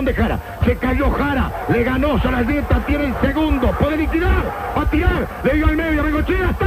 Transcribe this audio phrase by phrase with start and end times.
[0.00, 0.38] Marcación de Jara.
[0.64, 1.50] Se cayó Jara.
[1.68, 2.80] Le ganó Salayeta.
[2.86, 3.68] Tiene el segundo.
[3.78, 4.44] Puede liquidar.
[4.76, 5.28] Va a tirar.
[5.44, 6.02] Le dio al medio.
[6.02, 6.50] Bengochea.
[6.50, 6.66] ¡Está!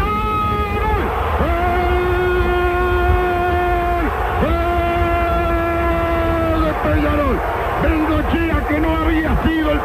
[7.83, 9.79] Bengochea que no había sido el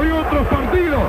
[0.00, 1.02] de otros partidos.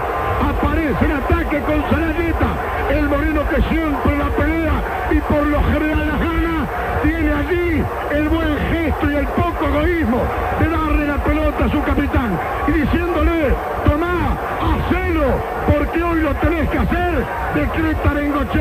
[0.50, 2.50] Aparece en ataque con Salayeta.
[2.90, 4.74] El moreno que siempre la pelea
[5.12, 6.68] y por lo general la gana.
[7.04, 10.24] Tiene allí el buen gesto y el poco egoísmo
[10.60, 12.38] de darle la pelota a su capitán
[12.68, 13.54] y diciéndole,
[13.86, 15.26] tomá, hacelo,
[15.72, 16.78] porque hoy lo tenés que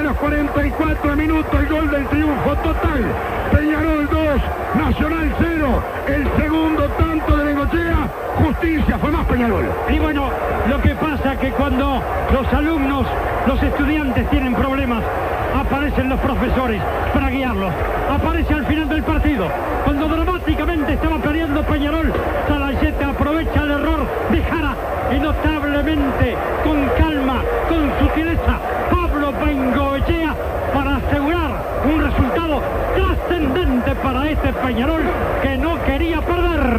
[0.03, 3.05] los 44 minutos el gol del triunfo total.
[3.53, 5.83] Peñarol 2, Nacional 0.
[6.09, 9.65] El segundo tanto de Bengochea, justicia, fue más Peñarol.
[9.89, 10.29] Y bueno,
[10.69, 12.03] lo que pasa que cuando
[12.33, 13.07] los alumnos,
[13.47, 15.05] los estudiantes tienen problemas,
[15.55, 17.73] aparecen los profesores para guiarlos.
[18.11, 19.47] Aparece al final del partido,
[19.85, 22.13] cuando dramáticamente estaba perdiendo Peñarol,
[22.49, 24.75] Salayete aprovecha el error de Jara
[25.15, 28.59] y notablemente, con calma, con sutileza,
[30.75, 31.51] Para asegurar
[31.85, 32.61] un resultado
[32.95, 35.03] trascendente para este Peñarol
[35.43, 36.71] que no quería perder.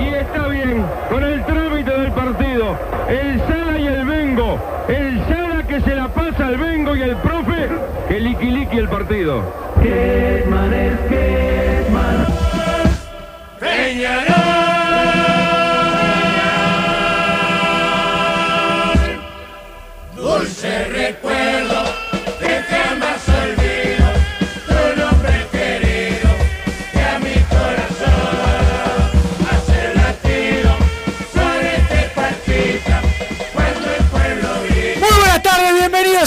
[0.00, 4.58] Y está bien, con el trámite del partido, el Sala y el Vengo,
[4.88, 7.68] el Sala que se la pasa al Vengo y el profe,
[8.08, 9.42] que liqui el partido.
[13.60, 14.33] Peñarol.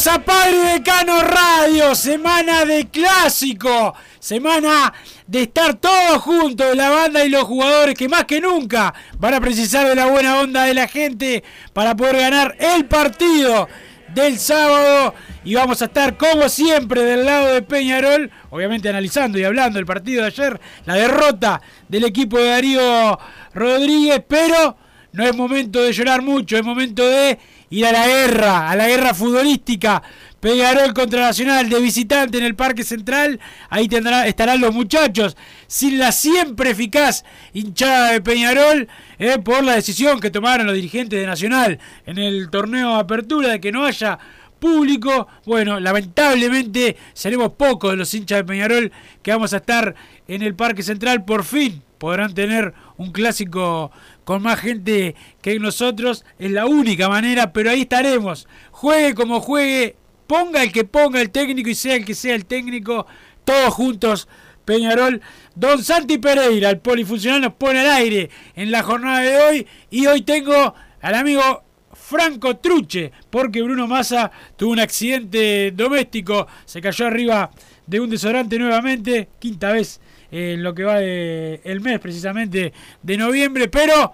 [0.06, 4.94] A Padre Decano Radio, semana de clásico, semana
[5.26, 9.42] de estar todos juntos, la banda y los jugadores que más que nunca van a
[9.42, 11.44] precisar de la buena onda de la gente
[11.74, 13.68] para poder ganar el partido
[14.14, 15.16] del sábado.
[15.44, 19.88] Y vamos a estar como siempre del lado de Peñarol, obviamente analizando y hablando del
[19.88, 21.60] partido de ayer, la derrota
[21.90, 23.18] del equipo de Darío
[23.56, 24.78] Rodríguez, pero
[25.14, 27.40] no es momento de llorar mucho, es momento de
[27.70, 30.02] ir a la guerra, a la guerra futbolística.
[30.40, 33.40] Peñarol contra Nacional de visitante en el Parque Central.
[33.70, 35.36] Ahí tendrá, estarán los muchachos
[35.66, 41.20] sin la siempre eficaz hinchada de Peñarol eh, por la decisión que tomaron los dirigentes
[41.20, 44.20] de Nacional en el torneo de apertura de que no haya
[44.60, 45.28] público.
[45.46, 48.92] Bueno, lamentablemente seremos pocos de los hinchas de Peñarol
[49.24, 49.96] que vamos a estar
[50.28, 51.26] en el Parque Central.
[51.26, 53.92] Por fin podrán tener un clásico
[54.28, 56.26] con más gente que nosotros.
[56.38, 58.46] Es la única manera, pero ahí estaremos.
[58.72, 59.96] Juegue como juegue,
[60.28, 63.08] ponga el que ponga el técnico y sea el que sea el técnico,
[63.46, 64.28] todos juntos.
[64.66, 65.22] Peñarol,
[65.56, 69.68] Don Santi Pereira, el polifuncional, nos pone al aire en la jornada de hoy.
[69.90, 71.64] Y hoy tengo al amigo
[71.94, 77.50] Franco Truche, porque Bruno Massa tuvo un accidente doméstico, se cayó arriba
[77.86, 80.02] de un desodorante nuevamente, quinta vez
[80.32, 84.12] en lo que va de el mes precisamente de noviembre, pero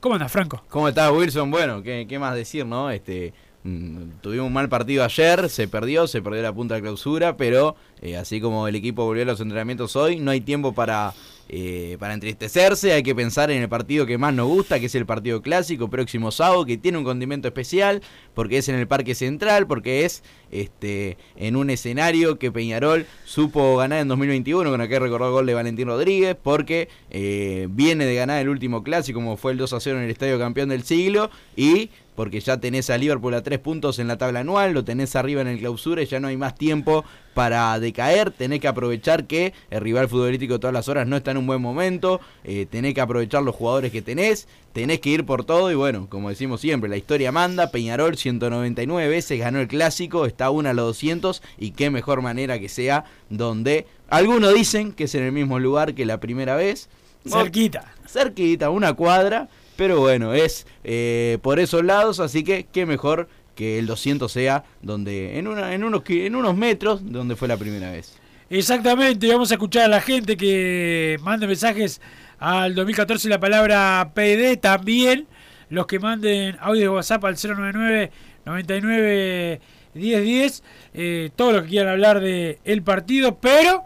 [0.00, 0.64] ¿cómo andas, Franco?
[0.68, 1.50] ¿Cómo estás, Wilson?
[1.50, 2.90] Bueno, ¿qué, qué más decir, no?
[2.90, 3.32] Este,
[3.64, 7.76] mm, tuvimos un mal partido ayer, se perdió, se perdió la punta de clausura, pero
[8.02, 11.14] eh, así como el equipo volvió a los entrenamientos hoy, no hay tiempo para
[11.48, 14.94] eh, para entristecerse, hay que pensar en el partido que más nos gusta, que es
[14.96, 18.02] el partido clásico próximo sábado, que tiene un condimento especial,
[18.34, 23.76] porque es en el Parque Central, porque es este en un escenario que Peñarol supo
[23.76, 28.16] ganar en 2021, con aquel recordó el gol de Valentín Rodríguez, porque eh, viene de
[28.16, 30.82] ganar el último clásico, como fue el 2 a 0 en el Estadio Campeón del
[30.82, 34.84] Siglo, y porque ya tenés a Liverpool a tres puntos en la tabla anual, lo
[34.84, 37.04] tenés arriba en el clausura y ya no hay más tiempo
[37.36, 41.36] para decaer, tenés que aprovechar que el rival futbolístico todas las horas no está en
[41.36, 45.44] un buen momento, eh, tenés que aprovechar los jugadores que tenés, tenés que ir por
[45.44, 50.24] todo y bueno, como decimos siempre, la historia manda, Peñarol 199 veces ganó el clásico,
[50.24, 55.04] está una a los 200 y qué mejor manera que sea donde algunos dicen que
[55.04, 56.88] es en el mismo lugar que la primera vez.
[57.28, 57.92] Cerquita.
[58.08, 59.50] Cerquita, una cuadra.
[59.76, 64.64] Pero bueno, es eh, por esos lados, así que qué mejor que el 200 sea
[64.82, 68.16] donde en, una, en, unos, en unos metros donde fue la primera vez.
[68.48, 72.00] Exactamente, vamos a escuchar a la gente que mande mensajes
[72.38, 75.26] al 2014 la palabra PD también.
[75.68, 78.12] Los que manden audio de WhatsApp al 099
[78.44, 79.60] 99
[79.94, 80.62] 1010.
[80.94, 83.82] Eh, todo lo que quieran hablar del el partido, pero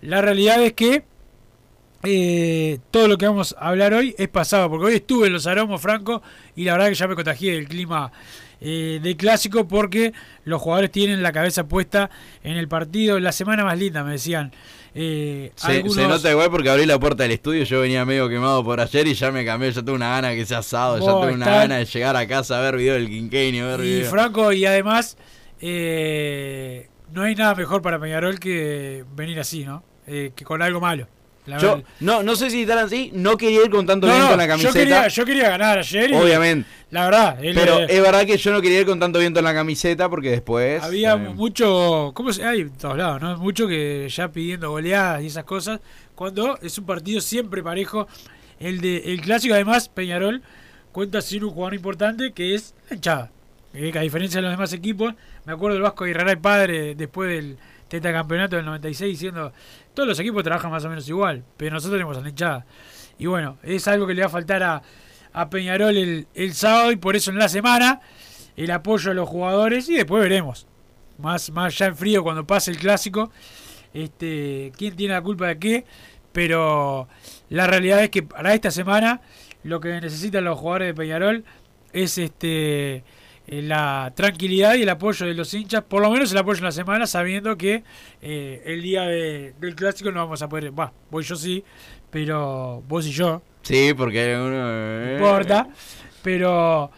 [0.00, 1.04] la realidad es que
[2.02, 5.46] eh, todo lo que vamos a hablar hoy es pasado, porque hoy estuve en los
[5.46, 6.22] aromos, Franco,
[6.56, 8.10] y la verdad que ya me contagié del clima
[8.64, 10.12] eh, de clásico porque
[10.44, 12.10] los jugadores tienen la cabeza puesta
[12.42, 13.18] en el partido.
[13.20, 14.52] La semana más linda, me decían.
[14.94, 18.28] Eh, se, algunos- se nota igual porque abrí la puerta del estudio, yo venía medio
[18.28, 21.06] quemado por ayer y ya me cambié, ya tengo una gana que sea asado, ya
[21.06, 24.10] tengo una gana de llegar a casa a ver video del quinquenio, ver Y video.
[24.10, 25.16] Franco, y además,
[25.60, 29.82] eh, no hay nada mejor para Peñarol que venir así, ¿no?
[30.06, 31.06] Eh, que con algo malo.
[31.46, 31.90] La Yo verdad.
[32.00, 34.48] no, no sé si están así, no quería ir con tanto No, viento no, en
[34.48, 34.72] la yo camiseta.
[34.78, 36.10] quería, yo quería ganar ayer.
[36.10, 36.68] y Obviamente.
[36.90, 37.44] La verdad.
[37.44, 39.54] el, Pero eh, es verdad que yo no quería ir con tanto viento en la
[39.54, 40.82] camiseta porque después.
[40.82, 42.44] Había eh, mucho, ¿cómo se?
[42.44, 43.36] Hay en todos lados, ¿no?
[43.38, 45.80] Mucho que ya pidiendo goleadas y esas cosas,
[46.14, 48.06] cuando es un partido siempre parejo.
[48.60, 50.42] El de el clásico, además, Peñarol
[50.92, 53.30] cuenta sin un jugador importante que es la hinchada.
[53.74, 57.28] Eh, que a diferencia de los demás equipos, me acuerdo del Vasco Aguirre padre después
[57.30, 57.56] del
[58.00, 59.52] campeonato del 96 diciendo,
[59.94, 62.66] todos los equipos trabajan más o menos igual, pero nosotros tenemos a la hinchada.
[63.18, 64.82] Y bueno, es algo que le va a faltar a,
[65.32, 68.00] a Peñarol el, el sábado y por eso en la semana
[68.56, 70.66] el apoyo a los jugadores y después veremos.
[71.18, 73.30] Más, más ya en frío cuando pase el clásico.
[73.94, 75.84] Este, quién tiene la culpa de qué.
[76.32, 77.08] Pero
[77.50, 79.20] la realidad es que para esta semana
[79.62, 81.44] lo que necesitan los jugadores de Peñarol
[81.92, 83.04] es este
[83.46, 86.72] la tranquilidad y el apoyo de los hinchas, por lo menos el apoyo en la
[86.72, 87.82] semana, sabiendo que
[88.22, 91.62] eh, el día de- del clásico no vamos a poder, va, voy yo sí,
[92.10, 94.54] pero vos y yo, Sí, porque uno.
[94.56, 95.68] eh, no importa,
[96.22, 96.90] pero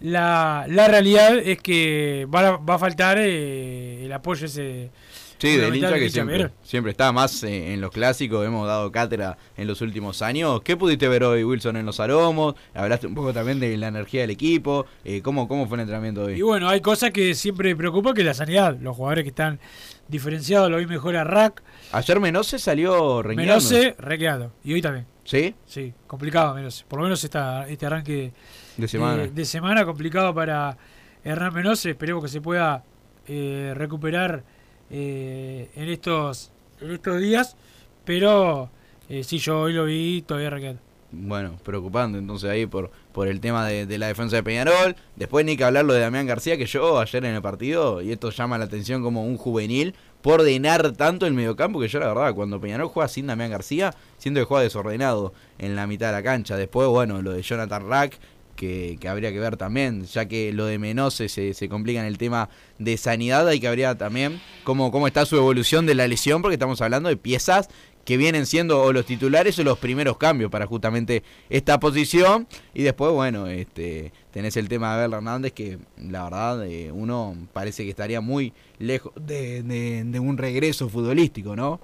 [0.00, 4.90] la, la realidad es que va a, va a faltar eh, el apoyo ese
[5.38, 9.36] Sí, del hincha que siempre, siempre está más eh, en los clásicos, hemos dado cátedra
[9.56, 10.62] en los últimos años.
[10.62, 12.54] ¿Qué pudiste ver hoy, Wilson, en los aromos?
[12.74, 14.86] Hablaste un poco también de la energía del equipo.
[15.04, 16.34] Eh, ¿cómo, ¿Cómo fue el entrenamiento hoy?
[16.38, 18.78] Y bueno, hay cosas que siempre preocupan, que la sanidad.
[18.80, 19.60] Los jugadores que están
[20.08, 21.62] diferenciados, lo vi mejor a Rack,
[21.92, 23.52] Ayer Menose salió reñando.
[23.52, 24.52] Menose, requeado.
[24.64, 25.06] Y hoy también.
[25.24, 25.54] ¿Sí?
[25.66, 26.84] Sí, complicado Menose.
[26.88, 28.32] Por lo menos esta, este arranque
[28.76, 29.24] De semana.
[29.24, 30.76] eh, de semana complicado para
[31.24, 31.90] Hernán Menose.
[31.90, 32.84] Esperemos que se pueda
[33.26, 34.44] eh, recuperar
[34.90, 36.50] eh, en estos
[36.80, 37.56] en estos días.
[38.04, 38.70] Pero
[39.08, 40.78] eh, sí, yo hoy lo vi todavía requeado.
[41.12, 44.96] Bueno, preocupante entonces ahí por, por el tema de, la defensa de Peñarol.
[45.14, 48.12] Después ni que hablar lo de Damián García, que yo ayer en el partido, y
[48.12, 52.08] esto llama la atención como un juvenil, por ordenar tanto el mediocampo, que yo la
[52.08, 56.12] verdad, cuando Peñarol juega sin Damián García, siento que juega desordenado en la mitad de
[56.14, 56.56] la cancha.
[56.56, 58.18] Después, bueno, lo de Jonathan Rack,
[58.56, 62.18] que, habría que ver también, ya que lo de Menose se, se complica en el
[62.18, 62.48] tema
[62.78, 66.54] de sanidad, hay que habría también cómo, cómo está su evolución de la lesión, porque
[66.54, 67.68] estamos hablando de piezas
[68.04, 72.46] que vienen siendo o los titulares o los primeros cambios para justamente esta posición.
[72.72, 77.36] Y después, bueno, este tenés el tema de Abel Hernández, que la verdad eh, uno
[77.52, 81.80] parece que estaría muy lejos de, de- un regreso futbolístico, ¿no?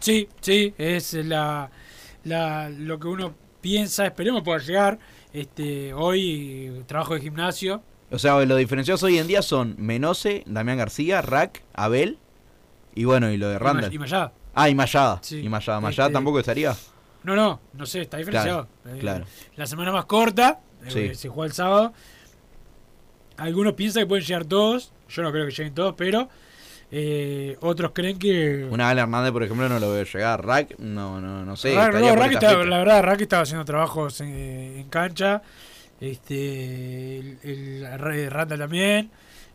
[0.00, 1.70] Sí, sí, es la,
[2.24, 4.06] la- lo que uno piensa.
[4.06, 4.98] Esperemos pueda llegar.
[5.32, 7.82] Este, hoy trabajo de gimnasio.
[8.10, 12.18] O sea, los diferenciados hoy en día son Menose, Damián García, Rack, Abel
[12.94, 13.92] y bueno, y lo de Randall.
[13.94, 14.32] y Mayada.
[14.54, 15.18] Ah, y Mayada.
[15.22, 15.38] Sí.
[15.40, 15.80] Y Mayada.
[15.80, 16.74] ¿Mayada Este- tampoco estaría?
[17.22, 18.66] No, no, no sé, está diferenciado.
[18.82, 19.24] Claro, Eh, claro.
[19.56, 21.14] La semana más corta, eh, Sí.
[21.14, 21.92] se juega el sábado.
[23.36, 26.28] Algunos piensan que pueden llegar todos, yo no creo que lleguen todos, pero
[26.92, 28.66] eh, otros creen que...
[28.70, 30.44] Una Abel Hernández, por ejemplo, no lo veo llegar.
[30.44, 31.74] Rack, no, no, no sé.
[31.74, 35.42] No, Rack la verdad, Rack estaba haciendo trabajos en, en cancha,
[36.00, 39.10] este, el, el Ra- Randall también,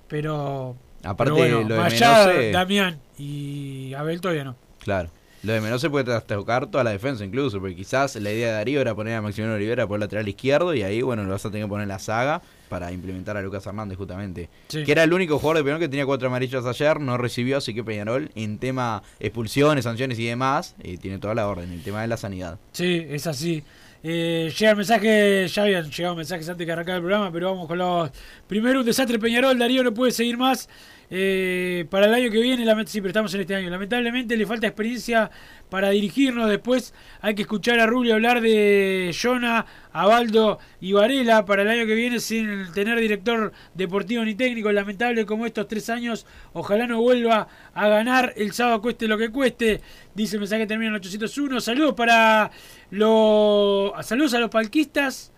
[0.07, 0.75] pero...
[1.03, 4.55] Aparte, pero bueno, lo de Menose- Damián y Abel todavía no.
[4.79, 5.09] Claro.
[5.43, 8.53] Lo de menos se puede trastocar toda la defensa incluso, porque quizás la idea de
[8.53, 11.45] Darío era poner a Maximiliano Olivera por el lateral izquierdo y ahí, bueno, lo vas
[11.45, 14.49] a tener que poner en la saga para implementar a Lucas Hernández justamente.
[14.67, 14.83] Sí.
[14.83, 17.73] Que era el único jugador de Peñarol que tenía cuatro amarillas ayer, no recibió, así
[17.73, 22.01] que Peñarol en tema expulsiones, sanciones y demás, eh, tiene toda la orden, el tema
[22.01, 22.59] de la sanidad.
[22.71, 23.63] Sí, es así.
[24.07, 27.67] Eh, llega el mensaje, ya habían llegado mensajes antes que arrancar el programa, pero vamos
[27.67, 28.11] con los.
[28.47, 30.69] Primero, un desastre Peñarol, Darío no puede seguir más.
[31.09, 33.69] Eh, para el año que viene, sí, pero estamos en este año.
[33.69, 35.29] Lamentablemente le falta experiencia
[35.69, 36.49] para dirigirnos.
[36.49, 41.85] Después hay que escuchar a Rubio hablar de Jonah, Abaldo y Varela para el año
[41.85, 44.71] que viene sin tener director deportivo ni técnico.
[44.71, 46.25] Lamentable como estos tres años.
[46.53, 49.81] Ojalá no vuelva a ganar el sábado, cueste lo que cueste.
[50.13, 51.61] Dice el mensaje que termina en 801.
[51.61, 52.51] Saludos para
[52.89, 53.93] los.
[54.05, 55.31] Saludos a los palquistas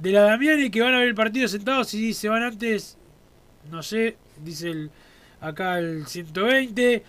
[0.00, 2.98] de la Damiani que van a ver el partido sentados y se van antes
[3.70, 4.90] no sé, dice el,
[5.40, 7.02] acá el 120.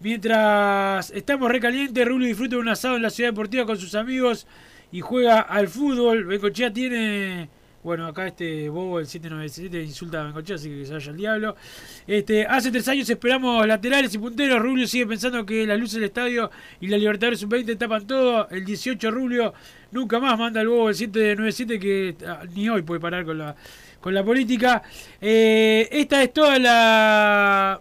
[0.00, 4.46] Mientras estamos recalientes, Rubio disfruta de un asado en la ciudad deportiva con sus amigos
[4.92, 6.24] y juega al fútbol.
[6.24, 7.48] Bencochea tiene.
[7.82, 11.56] Bueno, acá este Bobo, el 797, insulta a Bencochea, así que se vaya al diablo.
[12.06, 14.60] Este, hace tres años esperamos laterales y punteros.
[14.60, 16.50] Rubio sigue pensando que las luces del estadio
[16.80, 18.48] y la Libertadores Sub-20 tapan todo.
[18.50, 19.52] El 18 Rubio
[19.90, 23.54] nunca más manda el Bobo, el 797, que ah, ni hoy puede parar con la
[24.04, 24.82] con la política.
[25.18, 27.80] Eh, esta es toda la.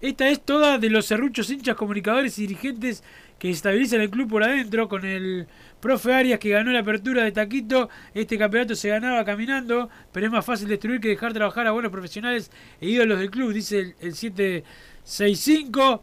[0.00, 3.04] Esta es toda de los serruchos hinchas, comunicadores y dirigentes
[3.38, 4.88] que estabilizan el club por adentro.
[4.88, 5.46] Con el
[5.78, 7.88] profe Arias que ganó la apertura de Taquito.
[8.12, 11.92] Este campeonato se ganaba caminando, pero es más fácil destruir que dejar trabajar a buenos
[11.92, 12.50] profesionales
[12.80, 16.02] e ídolos del club, dice el, el 765.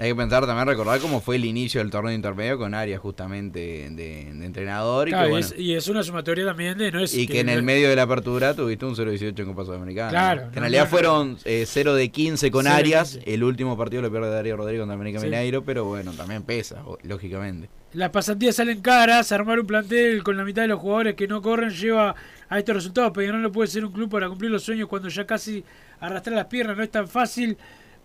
[0.00, 3.58] Hay que pensar también, recordar cómo fue el inicio del torneo intermedio con Arias justamente
[3.90, 5.08] de, de entrenador.
[5.08, 7.40] Y, Claro, que, bueno, es, y es una sumatoria también de no es y que
[7.40, 10.10] en el medio de la apertura tuviste un 0-18 en Copa Sudamericana.
[10.10, 13.14] Claro, Que en realidad no, fueron eh, 0 de 15 con 0 de Arias.
[13.16, 13.34] 15.
[13.34, 15.26] El último partido lo pierde Darío Rodríguez contra América Sí.
[15.26, 17.68] Mineiro, pero bueno, también pesa, lógicamente.
[17.92, 21.42] Las pasantías salen caras, armar un plantel con la mitad de los jugadores que no
[21.42, 22.14] corren lleva
[22.48, 23.10] a estos resultados.
[23.12, 25.64] Peñarol no puede ser un club para cumplir los sueños cuando ya casi
[25.98, 27.56] arrastrar las piernas no es tan fácil.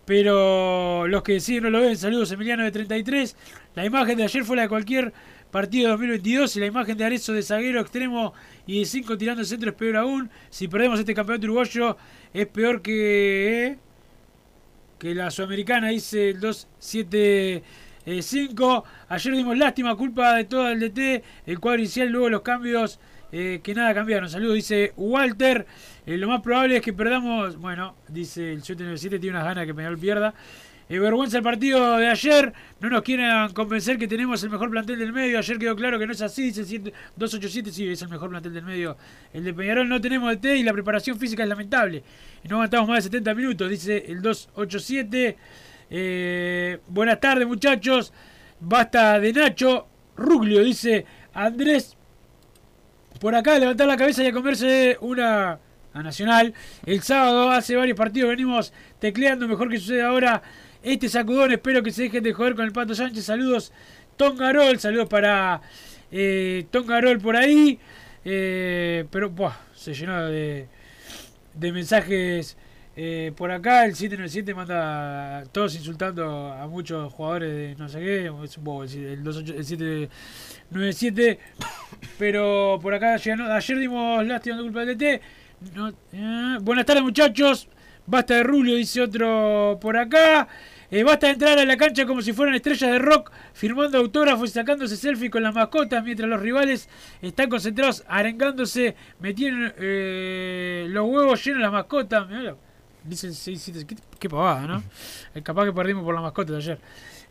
[0.04, 1.96] Pero los que deciden no lo ven.
[1.96, 3.36] Saludos Emiliano de 33.
[3.74, 5.12] La imagen de ayer fue la de cualquier
[5.50, 8.34] partido de 2022 y la imagen de Arezzo de zaguero extremo
[8.66, 10.30] y de 5 tirando el centro es peor aún.
[10.50, 11.96] Si perdemos este campeonato uruguayo
[12.32, 13.78] es peor que
[14.98, 18.84] que la sudamericana dice el 2-7-5.
[19.08, 22.98] Ayer dimos lástima, culpa de todo el DT, el cuadro inicial, luego los cambios
[23.36, 24.30] eh, que nada cambiaron.
[24.30, 25.66] Saludos, dice Walter.
[26.06, 29.74] Eh, lo más probable es que perdamos, bueno, dice el 797, tiene unas ganas que
[29.74, 30.32] Peñarol pierda.
[30.88, 32.52] Eh, vergüenza el partido de ayer.
[32.78, 35.38] No nos quieran convencer que tenemos el mejor plantel del medio.
[35.38, 36.42] Ayer quedó claro que no es así.
[36.42, 38.96] Dice el 7- 287, sí, es el mejor plantel del medio.
[39.32, 42.04] El de Peñarol no tenemos DT y la preparación física es lamentable.
[42.48, 45.36] No aguantamos más de 70 minutos, dice el 287.
[45.90, 48.12] Eh, buenas tardes, muchachos.
[48.60, 49.88] Basta de Nacho.
[50.16, 51.96] Ruglio, dice Andrés.
[53.20, 55.58] Por acá, levantar la cabeza y a comerse una
[55.94, 56.52] a Nacional.
[56.84, 59.46] El sábado, hace varios partidos, venimos tecleando.
[59.46, 60.42] Mejor que sucede ahora
[60.82, 61.52] este sacudón.
[61.52, 63.24] Espero que se dejen de joder con el Pato Sánchez.
[63.24, 63.72] Saludos,
[64.16, 64.78] Tongarol.
[64.80, 65.62] Saludos para
[66.10, 67.78] eh, Tongarol por ahí.
[68.24, 70.66] Eh, pero, buah, se llenó de,
[71.54, 72.56] de mensajes
[72.96, 73.84] eh, por acá.
[73.86, 78.30] El 797 manda todos insultando a muchos jugadores de no sé qué.
[78.44, 81.38] Es un el, el 28 el 797.
[82.18, 85.20] Pero por acá ayer dimos lástima de culpa del DT.
[85.74, 87.68] No- eh, buenas tardes muchachos.
[88.06, 90.46] Basta de Rulio, dice otro por acá.
[90.90, 94.50] Eh, basta de entrar a la cancha como si fueran estrellas de rock, firmando autógrafos
[94.50, 96.88] y sacándose selfie con las mascotas, mientras los rivales
[97.22, 102.28] están concentrados arengándose, metiendo eh, los huevos llenos de las mascotas.
[103.04, 104.82] Dice el 677, qué, pavada, ¿no?
[105.34, 106.78] Eh, Capaz que perdimos por las mascotas de ayer.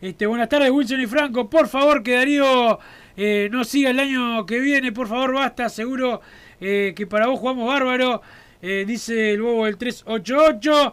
[0.00, 1.50] Este, buenas tardes, Wilson y Franco.
[1.50, 2.78] Por favor, que Darío
[3.16, 4.92] eh, no siga el año que viene.
[4.92, 5.68] Por favor, basta.
[5.68, 6.20] Seguro
[6.60, 8.22] eh, que para vos jugamos bárbaro.
[8.62, 10.92] Eh, dice el bobo del 388.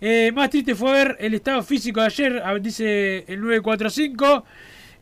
[0.00, 2.42] Eh, más triste fue ver el estado físico de ayer.
[2.62, 4.44] Dice el 945.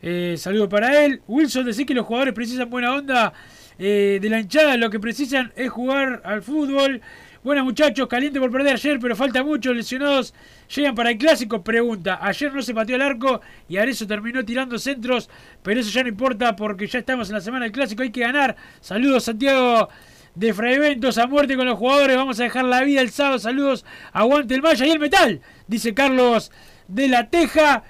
[0.01, 1.21] Eh, saludo para él.
[1.27, 3.33] Wilson, decís que los jugadores precisan buena onda
[3.77, 4.77] de la hinchada.
[4.77, 7.01] Lo que precisan es jugar al fútbol.
[7.43, 9.73] Buenas muchachos, caliente por perder ayer, pero falta mucho.
[9.73, 10.31] Lesionados
[10.75, 11.63] llegan para el clásico.
[11.63, 15.27] Pregunta: Ayer no se pateó el arco y Arezo terminó tirando centros,
[15.63, 18.03] pero eso ya no importa porque ya estamos en la semana del clásico.
[18.03, 18.55] Hay que ganar.
[18.79, 19.89] Saludos, Santiago
[20.35, 22.15] de Fraiventos a muerte con los jugadores.
[22.15, 23.39] Vamos a dejar la vida el sábado.
[23.39, 26.51] Saludos, aguante el Maya y el metal, dice Carlos
[26.87, 27.83] de la Teja.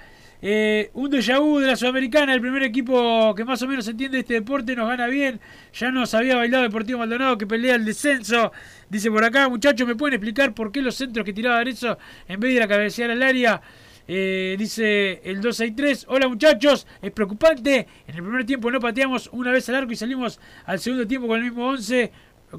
[0.44, 4.18] Eh, un déjà vu de la Sudamericana, el primer equipo que más o menos entiende
[4.18, 5.40] este deporte, nos gana bien.
[5.72, 8.50] Ya nos había bailado Deportivo Maldonado que pelea el descenso.
[8.90, 11.96] Dice por acá, muchachos, ¿me pueden explicar por qué los centros que tiraba Arezzo
[12.26, 13.62] en vez de ir a cabecear al área
[14.08, 19.52] Eh, dice el 263, hola muchachos, es preocupante, en el primer tiempo no pateamos una
[19.52, 22.10] vez al arco y salimos al segundo tiempo con el mismo 11,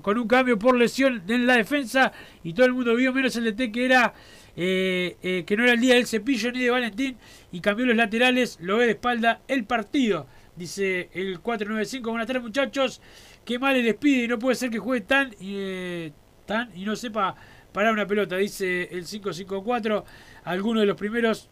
[0.02, 2.14] con un cambio por lesión en la defensa
[2.46, 4.14] y todo el mundo vio menos el DT que era
[4.56, 7.18] eh, eh, que no era el día del cepillo ni de Valentín
[7.52, 12.44] y cambió los laterales, lo ve de espalda el partido, dice el 495, buenas tardes
[12.44, 13.02] muchachos,
[13.46, 16.12] qué mal el y no puede ser que juegue tan, eh,
[16.46, 17.36] tan y no sepa
[17.72, 20.06] parar una pelota, dice el 554,
[20.44, 21.50] algunos de los primeros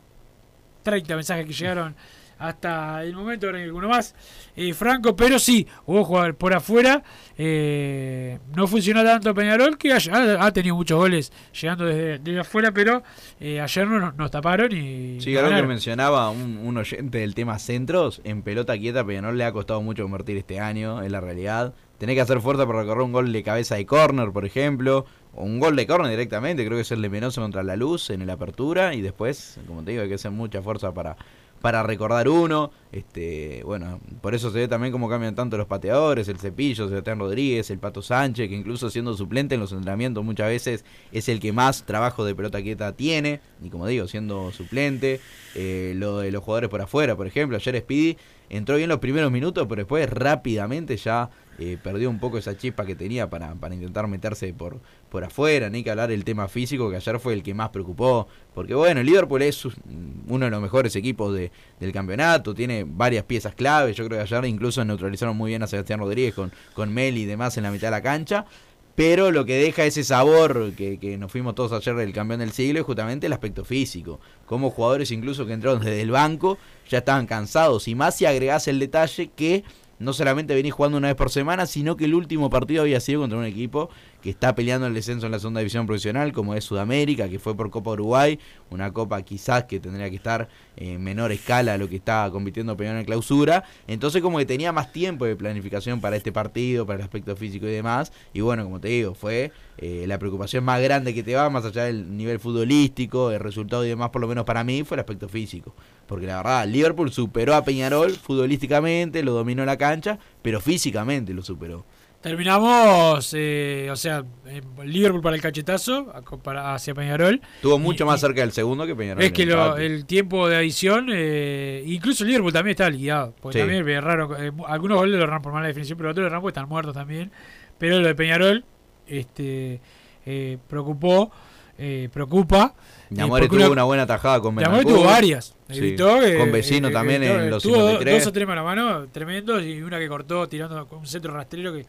[0.83, 1.95] 30 mensajes que llegaron
[2.41, 4.15] hasta el momento, ahora hay alguno más.
[4.55, 7.03] Eh, Franco, pero sí, hubo jugar por afuera.
[7.37, 9.97] eh, no funcionó tanto Peñarol, que ha,
[10.45, 13.03] ha tenido muchos goles llegando desde, desde afuera, pero
[13.39, 15.19] eh, ayer no, nos- nos taparon y.
[15.21, 19.43] Sí, algo que mencionaba un, un oyente del tema centros, en pelota quieta Peñarol le
[19.45, 21.73] ha costado mucho convertir este año, es la realidad.
[21.97, 25.05] Tenés que hacer fuerza para recorrer un gol de cabeza de córner, por ejemplo,
[25.35, 28.09] o un gol de córner directamente, creo que es el de Menoso contra la Luz
[28.09, 31.15] en la apertura, y después, como te digo, hay que hacer mucha fuerza para,
[31.61, 32.71] para recordar uno.
[32.91, 37.19] Este, bueno, por eso se ve también cómo cambian tanto los pateadores, el Cepillo, Sebastián
[37.19, 41.39] Rodríguez, el Pato Sánchez, que incluso siendo suplente en los entrenamientos muchas veces es el
[41.39, 45.21] que más trabajo de pelota quieta tiene, y como digo, siendo suplente,
[45.55, 48.17] eh, lo de los jugadores por afuera, por ejemplo, ayer Speedy
[48.49, 52.85] entró bien los primeros minutos, pero después rápidamente ya eh, perdió un poco esa chispa
[52.85, 54.79] que tenía para, para intentar meterse por,
[55.09, 58.27] por afuera, ni que hablar del tema físico, que ayer fue el que más preocupó,
[58.53, 62.85] porque bueno, el Liverpool es un- uno de los mejores equipos de, del campeonato, tiene
[62.87, 66.51] varias piezas clave, yo creo que ayer incluso neutralizaron muy bien a Sebastián Rodríguez con,
[66.73, 68.45] con Meli y demás en la mitad de la cancha,
[68.93, 72.51] pero lo que deja ese sabor que, que nos fuimos todos ayer del campeón del
[72.51, 74.19] siglo es justamente el aspecto físico.
[74.45, 76.57] Como jugadores incluso que entraron desde el banco
[76.89, 77.87] ya estaban cansados.
[77.87, 79.63] Y más si agregás el detalle que
[80.01, 83.21] no solamente venís jugando una vez por semana, sino que el último partido había sido
[83.21, 83.89] contra un equipo
[84.21, 87.55] que está peleando el descenso en la segunda división profesional, como es Sudamérica, que fue
[87.55, 90.47] por Copa Uruguay, una copa quizás que tendría que estar
[90.77, 93.63] en menor escala a lo que estaba compitiendo Peñarol en clausura.
[93.87, 97.65] Entonces como que tenía más tiempo de planificación para este partido, para el aspecto físico
[97.67, 98.11] y demás.
[98.33, 101.65] Y bueno, como te digo, fue eh, la preocupación más grande que te va, más
[101.65, 104.99] allá del nivel futbolístico, el resultado y demás, por lo menos para mí, fue el
[104.99, 105.73] aspecto físico.
[106.05, 111.41] Porque la verdad, Liverpool superó a Peñarol futbolísticamente, lo dominó la cancha, pero físicamente lo
[111.41, 111.85] superó.
[112.21, 117.41] Terminamos, eh, o sea, eh, Liverpool para el cachetazo para- hacia Peñarol.
[117.55, 119.23] Estuvo mucho Y- más cerca del segundo que Peñarol.
[119.23, 123.33] Es que el lo- el tiempo de adición, eh, incluso Liverpool también está liquidado.
[123.41, 123.61] Porque Sí.
[123.63, 124.37] también es raro.
[124.39, 126.93] eh, algunos goles lo erran por mala definición, pero otros lo erran porque están muertos
[126.93, 127.31] también.
[127.79, 128.63] Pero lo de Peñarol
[129.07, 129.81] este,
[130.25, 131.31] eh, preocupó,
[131.77, 132.75] eh, preocupa.
[133.09, 135.55] Namore tuvo una buena tajada con Namore tuvo varias.
[135.67, 138.19] Evitó, Con vecino también evitó, en los tuvo do- 53.
[138.19, 141.33] dos o tres mano a mano tremendos y una que cortó tirando con un centro
[141.33, 141.85] rastrero que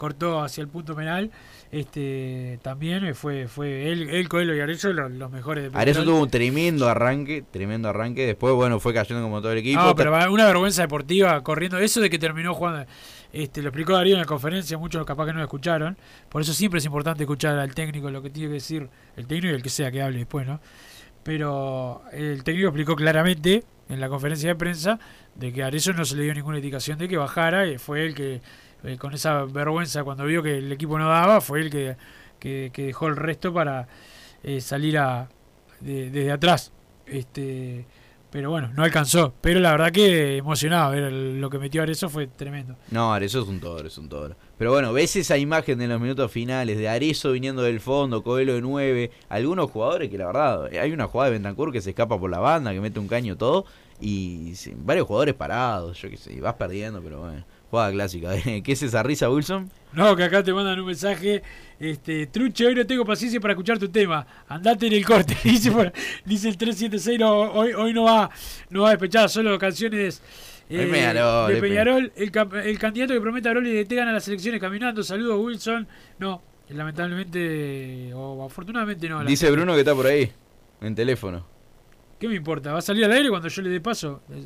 [0.00, 1.30] cortó hacia el punto penal.
[1.70, 6.02] Este también eh, fue fue él, él Coelho y Arezzo los, los mejores de Arezzo
[6.02, 8.26] tuvo un tremendo arranque, tremendo arranque.
[8.26, 9.80] Después, bueno, fue cayendo como todo el equipo.
[9.80, 11.78] No, pero una vergüenza deportiva corriendo.
[11.78, 12.86] Eso de que terminó jugando,
[13.32, 15.96] este, lo explicó Darío en la conferencia, muchos capaz que no lo escucharon.
[16.30, 19.52] Por eso siempre es importante escuchar al técnico lo que tiene que decir el técnico
[19.52, 20.60] y el que sea que hable después, ¿no?
[21.22, 24.98] Pero el técnico explicó claramente en la conferencia de prensa
[25.34, 28.06] de que a Arezzo no se le dio ninguna indicación de que bajara y fue
[28.06, 28.40] él que,
[28.84, 31.96] eh, con esa vergüenza cuando vio que el equipo no daba, fue él que,
[32.38, 33.88] que, dejó el resto para
[34.42, 35.28] eh, salir a,
[35.80, 36.72] de- desde atrás.
[37.06, 37.84] Este,
[38.30, 39.34] pero bueno, no alcanzó.
[39.40, 42.76] Pero la verdad que emocionado ver lo que metió Arezzo fue tremendo.
[42.90, 44.36] No, Arezzo es un toro, es un toro.
[44.56, 48.54] Pero bueno, ves esa imagen en los minutos finales de Arezzo viniendo del fondo, Coelho
[48.54, 52.18] de 9, algunos jugadores que la verdad, hay una jugada de Bentancur que se escapa
[52.20, 53.64] por la banda, que mete un caño todo,
[54.00, 58.30] y varios jugadores parados, yo qué sé, vas perdiendo, pero bueno, jugada clásica.
[58.64, 59.70] ¿Qué es esa risa, Wilson?
[59.92, 61.42] No, que acá te mandan un mensaje.
[61.78, 64.26] Este, Truche, hoy no tengo paciencia para escuchar tu tema.
[64.48, 65.36] Andate en el corte.
[65.44, 65.92] Dice, por-
[66.24, 68.30] dice el 376, no, hoy, hoy no va
[68.68, 70.22] no va a despechar solo canciones
[70.68, 72.12] eh, De Peñarol, de Peñarol.
[72.16, 75.02] El, candidato que promete a Broly de te gana las elecciones caminando.
[75.02, 75.88] Saludos, Wilson.
[76.18, 79.24] No, lamentablemente, o afortunadamente no.
[79.24, 80.30] Dice Bruno que está por ahí,
[80.80, 81.46] en teléfono.
[82.18, 82.72] ¿Qué me importa?
[82.72, 84.20] ¿Va a salir al aire cuando yo le dé paso?
[84.30, 84.44] Eh,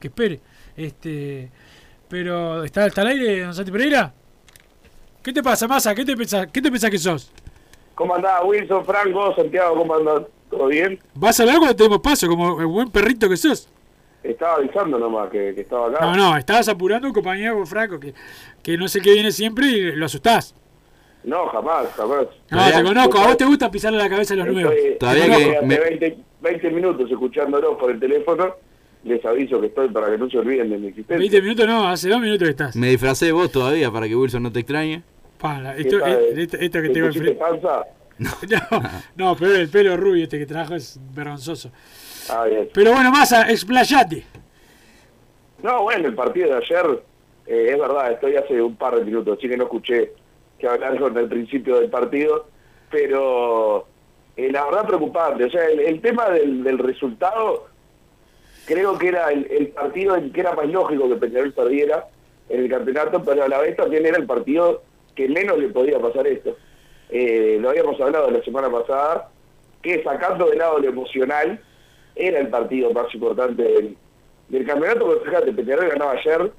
[0.00, 0.40] Que espere.
[0.76, 1.48] Este,
[2.08, 4.12] pero, ¿está, está al aire, don Santi Pereira?
[5.22, 5.94] ¿Qué te pasa, Massa?
[5.94, 7.32] ¿Qué te pensás, ¿Qué te pensás que sos?
[7.94, 9.76] ¿Cómo andás, Wilson, Franco, Santiago?
[9.76, 10.22] ¿Cómo andás?
[10.50, 10.98] ¿Todo bien?
[11.14, 13.68] ¿Vas a hablar cuando te demos paso, como el buen perrito que sos?
[14.22, 16.00] Estaba avisando nomás que, que estaba acá.
[16.04, 18.12] No, no, estabas apurando a un compañero Franco que,
[18.62, 20.54] que no sé qué viene siempre y lo asustás.
[21.24, 22.26] No, jamás, jamás.
[22.50, 24.74] No, te conozco, a vos te gusta pisarle la cabeza a los nuevos.
[25.00, 28.54] Todavía que me- 20, 20 minutos escuchándolos por el teléfono.
[29.06, 31.16] Les aviso que estoy para que no se olviden de mi existencia.
[31.18, 32.74] 20 minutos no, hace dos minutos que estás.
[32.76, 35.02] Me disfracé de vos todavía para que Wilson no te extrañe.
[35.38, 36.10] Pa, la- ¿Qué esto, tal?
[36.12, 37.32] eh, esto, esto que ¿Te tengo enfrente.
[37.34, 37.84] panza?
[38.18, 38.82] No,
[39.16, 41.70] no, pero el pelo rubio este que trajo es vergonzoso.
[42.30, 42.68] Ah, bien.
[42.72, 44.24] Pero bueno, Massa, explayate.
[45.62, 47.02] No, bueno, el partido de ayer,
[47.46, 50.12] eh, es verdad, estoy hace un par de minutos, así que no escuché
[50.58, 52.48] que hablaron al principio del partido,
[52.90, 53.86] pero
[54.36, 55.44] eh, la verdad preocupante.
[55.44, 57.66] O sea, el, el tema del, del resultado,
[58.66, 62.06] creo que era el, el partido en que era más lógico que Peñarol perdiera
[62.48, 64.82] en el campeonato, pero a la vez también era el partido
[65.14, 66.56] que menos le podía pasar esto.
[67.08, 69.30] Eh, lo habíamos hablado la semana pasada,
[69.82, 71.60] que sacando de lado lo emocional,
[72.14, 76.52] era el partido más importante del, campeonato, porque fíjate, Peñarol ganaba ayer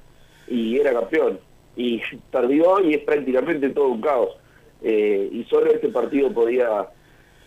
[0.46, 1.38] y era campeón,
[1.76, 4.36] y perdió y es prácticamente todo un caos.
[4.82, 6.88] Eh, y solo este partido podía,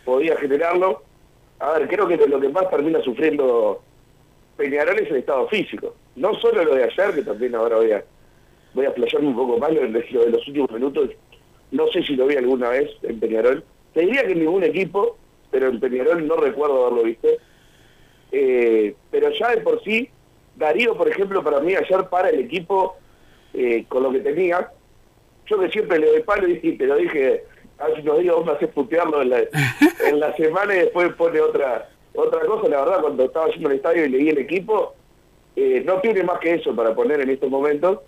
[0.03, 1.03] podía generarlo.
[1.59, 3.81] A ver, creo que lo que más termina sufriendo
[4.57, 5.95] Peñarol es el estado físico.
[6.15, 8.03] No solo lo de ayer, que también ahora voy a,
[8.73, 11.09] voy a playarme un poco más lo de los últimos minutos,
[11.71, 13.63] no sé si lo vi alguna vez en Peñarol.
[13.93, 15.17] Te diría que en ningún equipo,
[15.49, 17.27] pero en Peñarol no recuerdo haberlo visto.
[18.31, 20.09] Eh, pero ya de por sí,
[20.55, 22.97] Darío, por ejemplo, para mí ayer para el equipo
[23.53, 24.71] eh, con lo que tenía.
[25.47, 27.43] Yo que siempre le doy palo y te lo dije
[27.77, 29.39] hace unos días, vos me haces putearlo en la,
[30.07, 32.67] en la semana y después pone otra otra cosa.
[32.69, 34.93] La verdad, cuando estaba yendo al estadio y leí el equipo,
[35.55, 37.99] eh, no tiene más que eso para poner en estos momentos,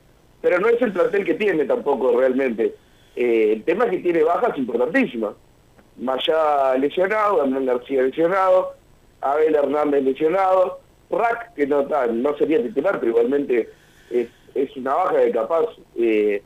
[0.42, 2.76] pero no es el plantel que tiene tampoco realmente.
[3.16, 5.34] Eh, el tema es que tiene bajas importantísimas.
[5.98, 8.74] Maya lesionado, Hernán García lesionado,
[9.22, 13.70] Abel Hernández lesionado, Rack, que no, no sería titular, pero igualmente
[14.10, 16.42] es, es una baja de capaz, eh,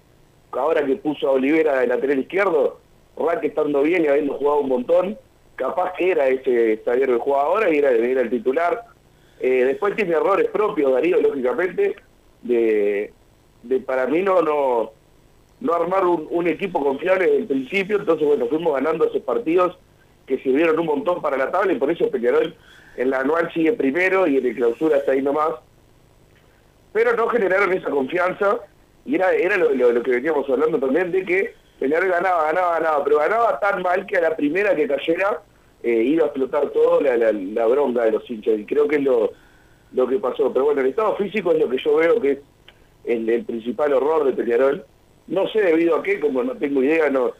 [0.51, 2.79] ahora que puso a Olivera de lateral izquierdo,
[3.17, 5.17] Rack estando bien y habiendo jugado un montón,
[5.57, 8.85] capaz que era ese zaguero que juega ahora y era, era el titular.
[9.39, 11.95] Eh, después tiene errores propios, Darío, lógicamente,
[12.43, 13.11] de,
[13.63, 14.91] de para mí no, no,
[15.59, 19.77] no armar un, un equipo confiable desde el principio, entonces bueno, fuimos ganando esos partidos
[20.25, 22.55] que sirvieron un montón para la tabla y por eso Peñarol
[22.95, 25.51] en la anual sigue primero y en el clausura está ahí nomás.
[26.93, 28.57] Pero no generaron esa confianza
[29.05, 32.79] y era, era lo, lo- lo que veníamos hablando también de que Peñarol ganaba, ganaba,
[32.79, 35.41] ganaba, pero ganaba tan mal que a la primera que cayera
[35.83, 38.97] eh, iba a explotar todo la, la, la bronca de los hinchas y creo que
[38.97, 39.31] es lo,
[39.93, 40.51] lo que pasó.
[40.51, 42.39] Pero bueno, el estado físico es lo que yo veo que es
[43.05, 44.85] el, principal horror de Peñarol.
[45.27, 47.31] No sé debido a qué, como no tengo idea, no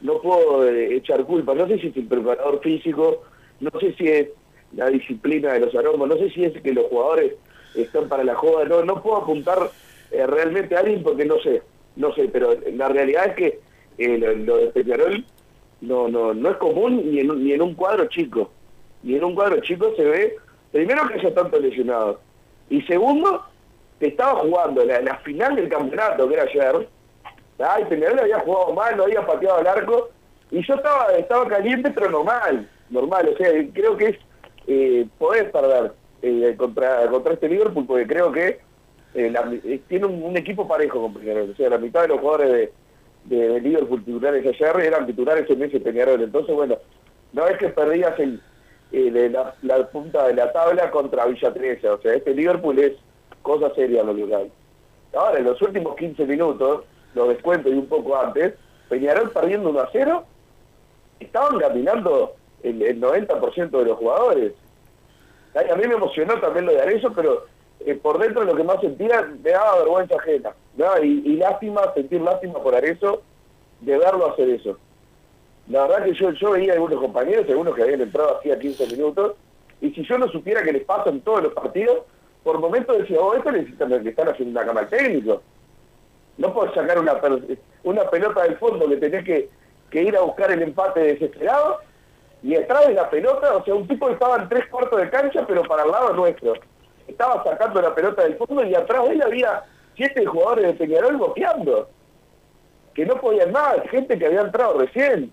[0.00, 1.54] no puedo eh, echar culpa.
[1.54, 3.22] No sé si es el preparador físico,
[3.60, 4.28] no sé si es
[4.72, 7.32] la disciplina de los aromas, no sé si es que los jugadores
[7.74, 9.70] están para la joda, no, no puedo apuntar
[10.10, 11.62] eh, realmente a alguien porque no sé,
[11.96, 13.60] no sé, pero la realidad es que
[13.98, 15.24] eh, lo, lo de Peñarol
[15.80, 18.50] no, no, no es común ni en, ni en un cuadro chico.
[19.02, 20.36] Y en un cuadro chico se ve,
[20.72, 22.18] primero que haya tantos lesionados,
[22.70, 23.44] y segundo,
[24.00, 26.88] que estaba jugando la, la final del campeonato, que era ayer,
[27.58, 30.08] ay, Peñarol había jugado mal, no había pateado al arco,
[30.50, 34.16] y yo estaba, estaba caliente, pero normal, normal, o sea, creo que es
[34.66, 38.58] eh, poder perder eh, contra, contra este Liverpool, porque creo que
[39.14, 42.08] eh, la- eh, tiene un, un equipo parejo con Peñarol, o sea, la mitad de
[42.08, 42.72] los jugadores de,
[43.24, 46.76] de, de Liverpool titulares ayer eran titulares en ese Peñarol, entonces bueno,
[47.32, 48.40] no es que perdías el,
[48.92, 52.78] eh, de la, la punta de la tabla contra Villa Teresa, o sea, este Liverpool
[52.78, 52.92] es
[53.42, 54.52] cosa seria lo que hay.
[55.14, 56.84] Ahora, en los últimos 15 minutos,
[57.14, 58.54] los descuentos y un poco antes,
[58.88, 60.24] Peñarol perdiendo 1 a 0,
[61.20, 64.52] estaban caminando el, el 90% de los jugadores.
[65.54, 67.46] A mí me emocionó también lo de Arezzo, pero
[67.80, 70.54] eh, por dentro lo que más sentía me daba vergüenza ajena.
[70.76, 71.02] ¿no?
[71.02, 73.22] Y, y lástima, sentir lástima por Arezzo
[73.80, 74.78] de verlo hacer eso.
[75.68, 79.34] La verdad que yo, yo veía algunos compañeros, algunos que habían entrado hacía 15 minutos,
[79.80, 82.02] y si yo no supiera que les pasa en todos los partidos,
[82.42, 85.42] por momentos decía, oh, esto necesitan que están haciendo una cama técnico.
[86.36, 87.18] No puedes sacar una,
[87.82, 89.48] una pelota del fondo que tenés que,
[89.90, 91.80] que ir a buscar el empate desesperado,
[92.42, 95.46] y atrás de la pelota, o sea, un tipo estaba en tres cuartos de cancha,
[95.46, 96.52] pero para el lado nuestro.
[97.06, 99.62] Estaba sacando la pelota del fondo y atrás de él había
[99.96, 101.88] siete jugadores de Peñarol boqueando,
[102.94, 105.32] que no podían más, gente que había entrado recién.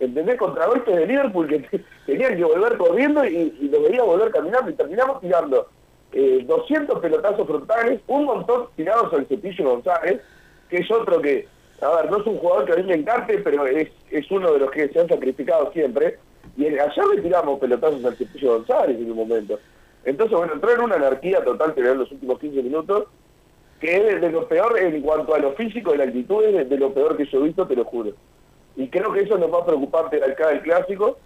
[0.00, 0.38] ¿Entendés?
[0.38, 4.70] Contragolpes de Liverpool que te- tenían que volver corriendo y, y lo veía volver caminando
[4.70, 5.68] y terminamos tirando
[6.12, 10.20] eh, 200 pelotazos frontales, un montón tirados al Cepillo González,
[10.68, 11.46] que es otro que,
[11.80, 14.52] a ver, no es un jugador que a mí me encante, pero es, es uno
[14.52, 16.18] de los que se han sacrificado siempre.
[16.56, 19.58] Y ayer le tiramos pelotazos al Cepillo González en un momento.
[20.04, 23.04] Entonces, bueno, entró en una anarquía total en los últimos 15 minutos,
[23.80, 26.78] que es de, lo peor en cuanto a lo físico y la actitud, es de,
[26.78, 28.12] lo peor que yo he visto, te lo juro.
[28.76, 31.18] Y creo que eso nos va a preocupar acá del clásico,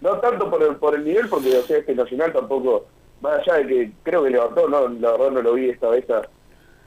[0.00, 2.86] no tanto por el, por el nivel, porque o sea, este Nacional tampoco,
[3.20, 6.08] más allá de que creo que levantó, no, la verdad no lo vi esta vez
[6.10, 6.22] a,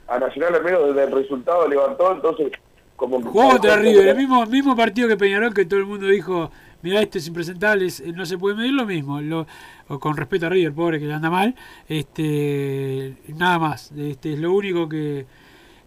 [0.08, 2.52] a Nacional, al menos desde el resultado levantó, entonces
[2.96, 6.52] como Jugó contra River, el mismo, mismo partido que Peñarol, que todo el mundo dijo,
[6.82, 9.20] mira, esto es impresentable, es- no se puede medir lo mismo.
[9.20, 9.46] Lo,
[9.88, 11.54] o con respeto a River, pobre que le anda mal,
[11.88, 13.92] este nada más.
[13.92, 15.26] Este es lo único que,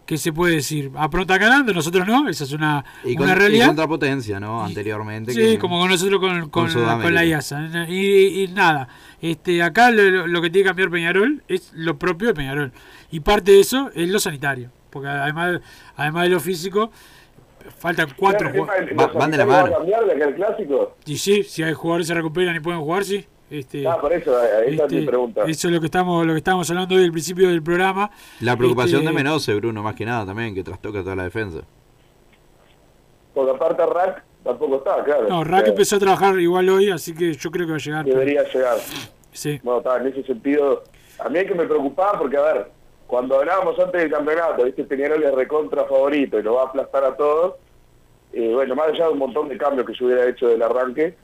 [0.04, 0.90] que se puede decir.
[0.96, 3.66] Apronta ganando, nosotros no, esa es una, Y, con, una y realidad.
[3.68, 4.64] contra potencia, ¿no?
[4.64, 5.32] Anteriormente.
[5.32, 7.86] Sí, que- como con nosotros con, con, con con la IASA.
[7.88, 8.88] Y, y nada,
[9.20, 12.72] este acá lo, lo- lo que tiene que cambiar Peñarol es lo propio de Peñarol.
[13.10, 14.70] Y parte de eso es lo sanitario.
[14.90, 15.60] Porque además,
[15.96, 16.90] además de lo físico,
[17.78, 18.94] faltan cuatro jugadores.
[18.96, 20.96] ¿los sanitarios van de aquel clásico?
[21.06, 23.26] Y sí, si hay jugadores que se recuperan y pueden jugar, sí.
[23.48, 25.42] Este, Ah, por eso, ahí está este, mi pregunta.
[25.46, 28.10] Eso es lo que estamos, lo que estábamos hablando hoy al principio del programa.
[28.40, 31.60] La preocupación Este, de Menose, Bruno, más que nada también, que trastoca toda la defensa.
[33.34, 35.28] Porque aparte Rack tampoco está, claro.
[35.28, 37.76] No, O Rack sea, empezó a trabajar igual hoy, así que yo creo que va
[37.76, 38.04] a llegar.
[38.04, 38.78] Debería llegar.
[39.32, 39.60] Sí.
[39.62, 40.82] Bueno, está, en ese sentido,
[41.18, 42.70] a mí es que me preocupaba porque, a ver,
[43.06, 47.04] cuando hablábamos antes del campeonato, viste, Peñarol es recontra favorito y lo va a aplastar
[47.04, 47.54] a todos,
[48.32, 51.14] eh, bueno, más allá de un montón de cambios que se hubiera hecho del arranque,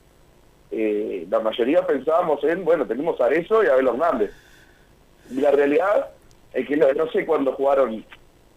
[0.71, 4.31] eh, la mayoría pensábamos en, bueno, tenemos a Arezzo y a Abel Hernández.
[5.29, 6.09] Y la realidad
[6.53, 8.03] es que no, no sé cuándo jugaron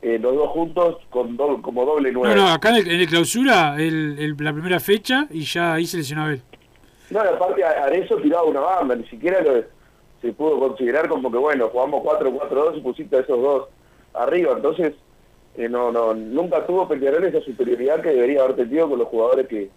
[0.03, 2.37] eh, los dos juntos con do- como doble No, nueve.
[2.37, 5.87] no, acá en el, en el clausura, el, el- la primera fecha, y ya ahí
[5.87, 6.43] se lesionó Abel.
[7.11, 9.63] No, aparte a- Arezzo tiraba una banda, ni siquiera lo,
[10.21, 13.69] se pudo considerar como que, bueno, jugamos 4-4-2 y pusiste a esos dos
[14.15, 14.53] arriba.
[14.57, 14.95] Entonces,
[15.57, 19.47] eh, no, no, nunca tuvo Peñarol esa superioridad que debería haber tenido con los jugadores
[19.47, 19.71] que,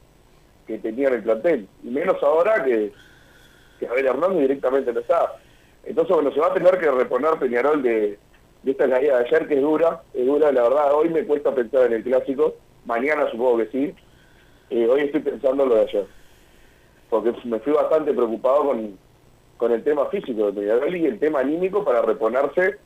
[0.68, 1.68] que tenían el plantel.
[1.84, 2.92] Y menos ahora que,
[3.80, 5.36] que Abel Hernández directamente no está.
[5.84, 8.18] Entonces, bueno, se va a tener que reponer Peñarol de,
[8.64, 10.04] de esta caída de ayer, que es dura.
[10.14, 12.56] Es dura, la verdad, hoy me cuesta pensar en el clásico.
[12.86, 13.96] Mañana supongo que sí.
[14.70, 16.20] Eh, hoy estoy pensando en lo de ayer
[17.10, 18.98] porque me fui bastante preocupado con,
[19.60, 22.78] con el tema físico de Peñarol y el tema anímico para reponerse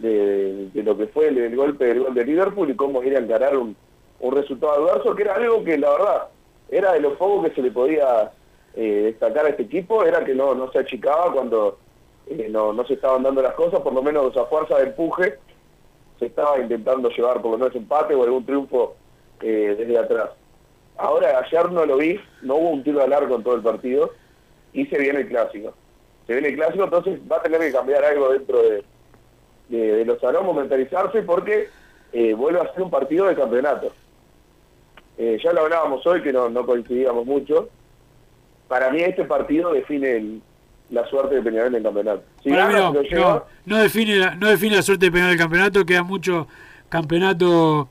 [0.00, 3.20] de, de lo que fue el, golpe del gol de Liverpool y cómo ir a
[3.20, 3.76] encarar un,
[4.18, 6.28] un resultado adverso, que era algo que la verdad
[6.70, 8.32] era de lo poco que se le podía
[8.74, 11.78] eh, destacar a este equipo, era que no, no se achicaba cuando
[12.26, 15.38] eh, no, no se estaban dando las cosas, por lo menos a fuerza de empuje
[16.18, 18.96] se estaba intentando llevar por lo menos empate o algún triunfo
[19.40, 20.30] eh, desde atrás.
[20.96, 24.10] Ahora, ayer no lo vi, no hubo un tiro de largo en todo el partido
[24.72, 25.74] y se viene el clásico.
[26.28, 28.84] Se viene el clásico, entonces va a tener que cambiar algo dentro de,
[29.70, 31.68] de, de los salomos, mentalizarse porque
[32.12, 33.92] eh, vuelve a ser un partido de campeonato.
[35.16, 37.68] Eh, ya lo hablábamos hoy, que no, no coincidíamos mucho.
[38.68, 40.42] Para mí este partido define el-
[40.90, 42.22] la suerte de Peñarol en el campeonato.
[42.42, 45.12] Si Para mí gana, no, lleva, no, no define la, no define la suerte de
[45.12, 46.46] pegar el campeonato, queda mucho
[46.88, 47.88] campeonato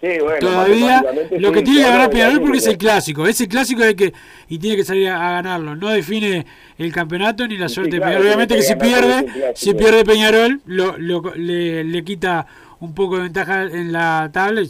[0.00, 1.02] sí, bueno, todavía.
[1.38, 3.26] Lo que sí, tiene que ganar Peñarol porque es es- el clásico.
[3.26, 4.12] Ese clásico hay que
[4.48, 5.76] y tiene que salir a, a ganarlo.
[5.76, 6.46] No define
[6.78, 8.26] el campeonato ni la Sí, suerte de Peñarol.
[8.26, 12.46] Obviamente que si pierde, es el si pierde Peñarol, lo, lo- le, le quita
[12.80, 14.62] un poco de ventaja en la tabla.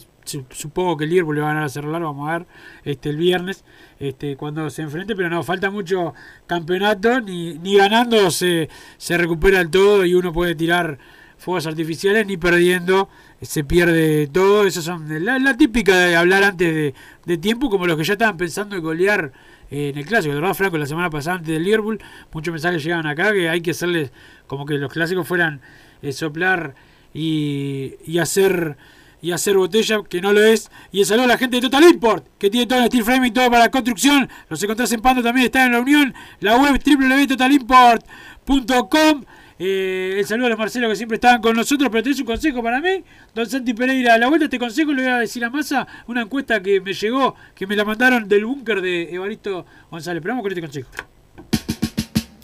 [0.51, 1.69] Supongo que el Liverpool le va a ganar a
[2.07, 2.47] vamos a ver
[2.85, 3.63] este el viernes
[4.01, 6.15] este cuando se enfrente, pero no, falta mucho
[6.47, 10.99] campeonato, ni, ni ganando se, se recupera el todo y uno puede tirar
[11.37, 14.67] fuegos artificiales, ni perdiendo se pierde todo.
[14.67, 16.95] Eso son la, la típica de hablar antes de,
[17.25, 19.33] de tiempo, como los que ya estaban pensando en golear
[19.71, 20.35] eh, en el clásico.
[20.35, 22.01] De verdad, Franco, la semana pasada antes del Liverpool,
[22.33, 24.13] muchos mensajes llegaban acá que hay que hacerles
[24.47, 25.61] como que los clásicos fueran
[26.03, 26.75] eh, soplar
[27.13, 28.77] y, y hacer
[29.25, 30.71] y hacer botella, que no lo es.
[30.93, 33.33] Y el saludo a la gente de Total Import, que tiene todo el steel framing,
[33.33, 34.29] todo para la construcción.
[34.51, 36.13] Los encontrás en Pando, también está en la Unión.
[36.41, 39.25] La web www.totalimport.com.
[39.59, 42.63] Eh, el saludo a los Marcelo que siempre estaban con nosotros, pero tenés un consejo
[42.63, 43.05] para mí.
[43.35, 46.23] Don Santi Pereira, a la vuelta este consejo le voy a decir a Massa una
[46.23, 50.21] encuesta que me llegó, que me la mandaron del búnker de Evaristo González.
[50.23, 51.14] Pero vamos con este consejo.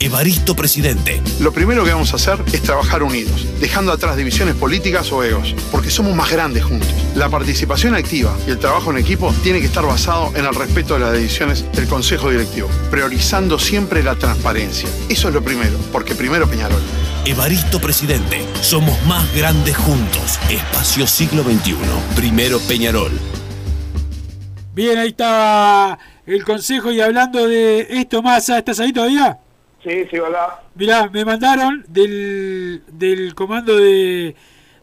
[0.01, 1.21] Evaristo Presidente.
[1.41, 5.53] Lo primero que vamos a hacer es trabajar unidos, dejando atrás divisiones políticas o egos,
[5.71, 6.89] porque somos más grandes juntos.
[7.15, 10.95] La participación activa y el trabajo en equipo tiene que estar basado en el respeto
[10.95, 14.89] de las decisiones del Consejo Directivo, priorizando siempre la transparencia.
[15.07, 16.81] Eso es lo primero, porque primero Peñarol.
[17.25, 18.43] Evaristo Presidente.
[18.61, 20.39] Somos más grandes juntos.
[20.49, 21.75] Espacio siglo XXI.
[22.15, 23.11] Primero Peñarol.
[24.73, 29.40] Bien, ahí estaba el consejo y hablando de esto, Massa, ¿estás ahí todavía?
[29.83, 30.61] Sí, sí, hola.
[30.75, 34.35] Mirá, me mandaron del, del comando de,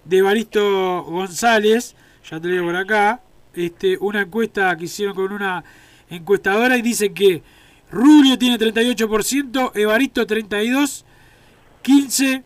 [0.04, 1.94] de Evaristo González,
[2.28, 3.20] ya te digo por acá,
[3.54, 5.62] este, una encuesta que hicieron con una
[6.10, 7.42] encuestadora y dice que
[7.90, 11.04] Rubio tiene 38%, Evaristo 32%,
[11.84, 12.42] 15%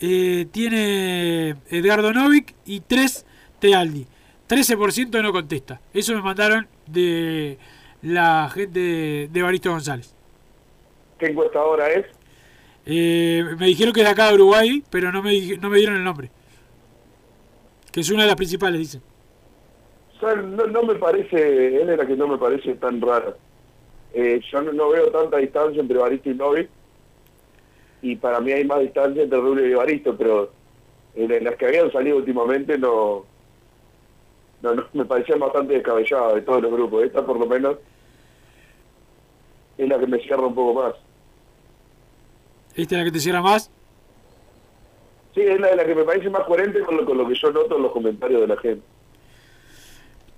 [0.00, 3.26] eh, tiene Edgardo Novik y 3
[3.58, 4.06] Tealdi.
[4.48, 5.80] 13% no contesta.
[5.92, 7.58] Eso me mandaron de
[8.02, 10.14] la gente de Evaristo González.
[11.18, 12.06] ¿Qué encuestadora es?
[12.86, 15.96] Eh, me dijeron que es de acá de Uruguay, pero no me, no me dieron
[15.96, 16.30] el nombre.
[17.92, 19.02] Que es una de las principales, dicen.
[20.22, 23.36] No, no me parece, él es la que no me parece tan rara.
[24.14, 26.68] Eh, yo no, no veo tanta distancia entre Baristo y Novi.
[28.02, 30.52] Y para mí hay más distancia entre Rubio y Baristo, pero
[31.14, 33.26] en, en las que habían salido últimamente no,
[34.62, 37.04] no, no me parecían bastante descabelladas de todos los grupos.
[37.04, 37.76] Esta por lo menos
[39.76, 40.94] es la que me cierra un poco más.
[42.78, 43.70] ¿Esta es la que te cierra más?
[45.34, 47.50] Sí, es la, la que me parece más coherente con lo, con lo que yo
[47.50, 48.82] noto en los comentarios de la gente.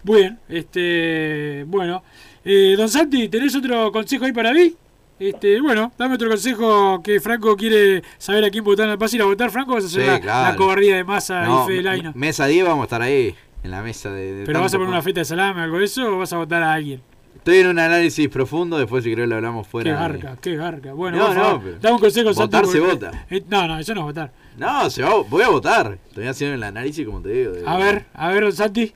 [0.03, 2.03] Bien, este, bueno.
[2.44, 4.74] Eh, don Santi, ¿tenés otro consejo ahí para mí?
[5.18, 8.96] Este, bueno, dame otro consejo que Franco quiere saber a quién votar.
[8.96, 9.72] ¿Vas a ir a votar, Franco?
[9.72, 10.50] o ¿Vas a hacer Sí, la, claro.
[10.53, 12.12] la cobardía de masa No, y Fede Laino?
[12.14, 14.33] Mesa 10 vamos a estar ahí, en la mesa de...
[14.33, 16.33] de ¿Pero vas a poner una feta de salame o algo de eso o vas
[16.33, 17.03] a votar a alguien?
[17.37, 19.90] Estoy en un análisis profundo, después si querés lo hablamos fuera.
[19.90, 20.93] Qué de- garca, qué garca.
[20.93, 22.57] Bueno, No, por no, pero- dame un consejo, Santi.
[22.57, 23.27] Votar se porque- vota.
[23.31, 24.33] Eh, no, no, eso no es votar.
[24.59, 25.99] No, se va, voy a votar.
[26.09, 27.53] Estoy haciendo el análisis como te digo.
[27.53, 28.93] de- A ver, a ver, Santi.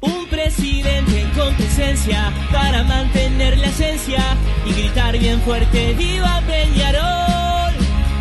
[0.00, 4.20] Un presidente con presencia para mantener la esencia
[4.66, 7.72] y gritar bien fuerte ¡Viva Peñarol!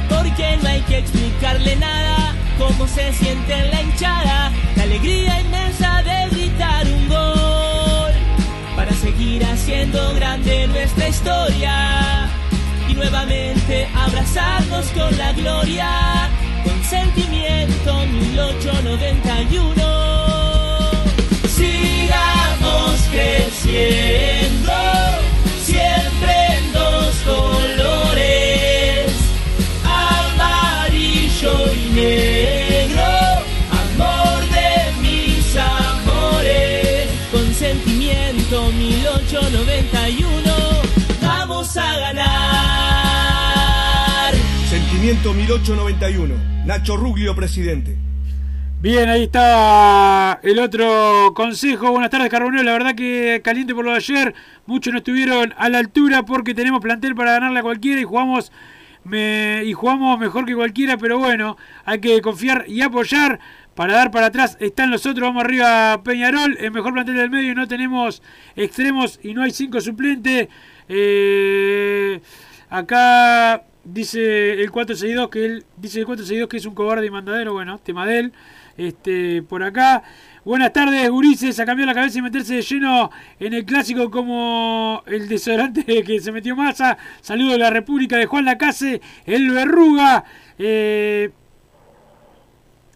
[0.10, 5.92] Porque no hay que explicarle nada cómo se siente en la hinchada la alegría inmensa
[9.63, 12.30] haciendo grande nuestra historia.
[12.89, 16.30] Y nuevamente abrazarnos con la gloria.
[16.65, 19.84] Con sentimiento 1891
[21.47, 24.73] sigamos creciendo.
[25.63, 27.15] Siempre en dos
[45.13, 46.65] Sentimiento 1891.
[46.65, 47.95] Nacho Ruglio, presidente.
[48.82, 51.91] Bien, ahí está el otro consejo.
[51.91, 52.63] Buenas tardes, Carbonero.
[52.63, 54.34] La verdad que caliente por lo de ayer.
[54.65, 58.52] Muchos no estuvieron a la altura porque tenemos plantel para ganarle a cualquiera y jugamos,
[59.06, 60.97] y jugamos mejor que cualquiera.
[60.97, 63.39] Pero bueno, hay que confiar y apoyar.
[63.76, 65.28] Para dar para atrás están los otros.
[65.28, 66.58] Vamos arriba, Peñarol.
[66.60, 67.54] El mejor plantel del medio.
[67.54, 68.23] No tenemos
[68.56, 70.47] extremos y no hay cinco suplentes.
[70.89, 72.19] Eh,
[72.71, 77.53] acá dice el 462 que él dice el 462 que es un cobarde y mandadero.
[77.53, 78.33] Bueno, tema de él.
[78.77, 80.03] Este, por acá.
[80.45, 81.59] Buenas tardes, Gurises.
[81.59, 86.19] A cambiar la cabeza y meterse de lleno en el clásico como el desodorante que
[86.19, 86.97] se metió masa.
[87.21, 90.23] Saludo de la República de Juan Lacase, el Verruga.
[90.57, 91.31] Eh,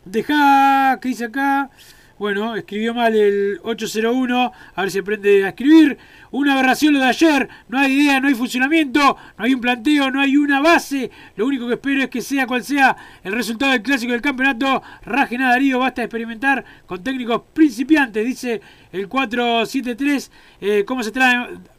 [0.10, 1.70] Deja, ¿qué dice acá?
[2.18, 5.98] Bueno, escribió mal el 801, a ver si aprende a escribir.
[6.32, 10.12] Una aberración lo de ayer, no hay idea, no hay funcionamiento, no hay un planteo,
[10.12, 11.10] no hay una base.
[11.36, 14.82] Lo único que espero es que sea cual sea el resultado del clásico del campeonato,
[15.04, 18.62] raje nada Darío, basta de experimentar con técnicos principiantes, dice
[18.92, 20.32] el 473.
[20.62, 21.12] Eh, ¿cómo, se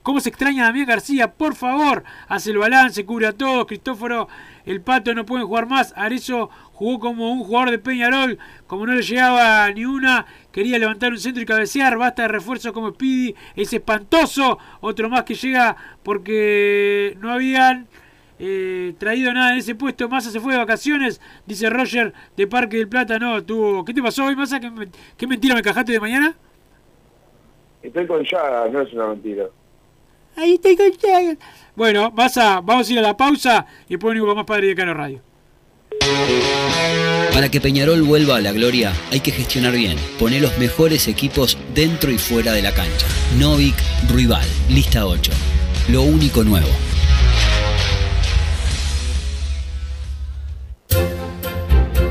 [0.03, 1.33] ¿Cómo se extraña a Damián García?
[1.33, 3.67] Por favor, hace el balance, cubre a todos.
[3.67, 4.29] Cristóforo,
[4.65, 5.93] el Pato no pueden jugar más.
[5.97, 11.13] Arezo jugó como un jugador de Peñarol, como no le llegaba ni una, quería levantar
[11.13, 15.77] un centro y cabecear, basta de refuerzos como Speedy, es espantoso, otro más que llega
[16.03, 17.87] porque no habían
[18.39, 22.77] eh, traído nada en ese puesto, Massa se fue de vacaciones, dice Roger de Parque
[22.79, 24.59] del Plata, no, tuvo, ¿qué te pasó hoy Massa?
[24.61, 26.35] ¿Qué, me- qué mentira me cajaste de mañana?
[27.83, 29.45] Estoy con Llagas, no es una mentira.
[30.37, 31.37] Ahí estoy con Chagas.
[31.75, 34.75] Bueno, Massa, vamos a ir a la pausa y después venimos con más Padre de
[34.75, 35.21] Cano Radio.
[37.39, 41.57] Para que Peñarol vuelva a la gloria hay que gestionar bien, poner los mejores equipos
[41.73, 43.07] dentro y fuera de la cancha.
[43.39, 43.77] Novik
[44.09, 45.31] Rival, lista 8.
[45.87, 46.88] Lo único nuevo.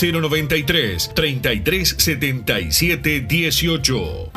[0.00, 4.32] 093 3377 18.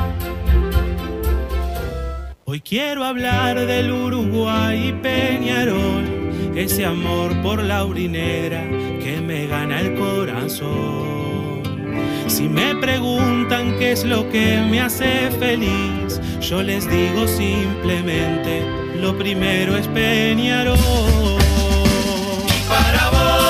[2.44, 8.62] Hoy quiero hablar del Uruguay y Peñarol, ese amor por la urinera
[9.02, 11.62] que me gana el corazón.
[12.26, 18.62] Si me preguntan qué es lo que me hace feliz, yo les digo simplemente,
[19.00, 20.76] lo primero es Peñarol.
[22.68, 23.43] Para vos,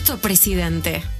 [0.00, 1.19] Evaristo Presidente.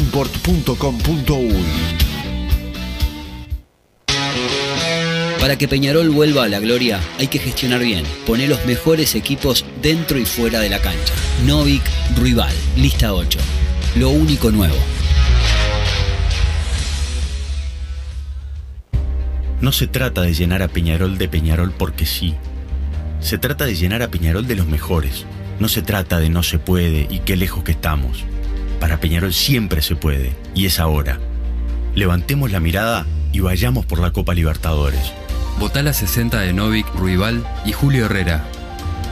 [0.00, 1.54] www.totalimport.com.uy.
[5.40, 9.64] Para que Peñarol vuelva a la gloria hay que gestionar bien, poner los mejores equipos
[9.80, 11.14] dentro y fuera de la cancha.
[11.46, 11.82] Novik,
[12.18, 13.38] Ruibal, lista 8.
[13.96, 14.76] Lo único nuevo.
[19.60, 22.34] No se trata de llenar a Peñarol de Peñarol porque sí.
[23.20, 25.26] Se trata de llenar a Peñarol de los mejores.
[25.58, 28.24] No se trata de no se puede y qué lejos que estamos.
[28.80, 31.20] Para Peñarol siempre se puede y es ahora.
[31.94, 35.12] Levantemos la mirada y vayamos por la Copa Libertadores.
[35.58, 38.44] Votá la 60 de Novik, Ruibal y Julio Herrera.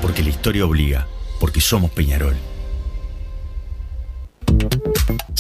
[0.01, 1.07] Porque la historia obliga,
[1.39, 2.35] porque somos Peñarol.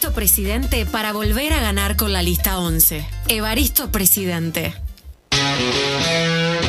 [0.00, 3.04] Evaristo Presidente para volver a ganar con la lista 11.
[3.28, 4.72] Evaristo Presidente.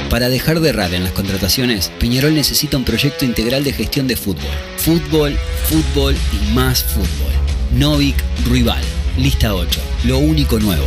[0.09, 4.17] Para dejar de errar en las contrataciones, Peñarol necesita un proyecto integral de gestión de
[4.17, 4.51] fútbol.
[4.75, 7.31] Fútbol, fútbol y más fútbol.
[7.73, 8.83] Novik, Ruibal,
[9.17, 9.79] lista 8.
[10.03, 10.85] Lo único nuevo.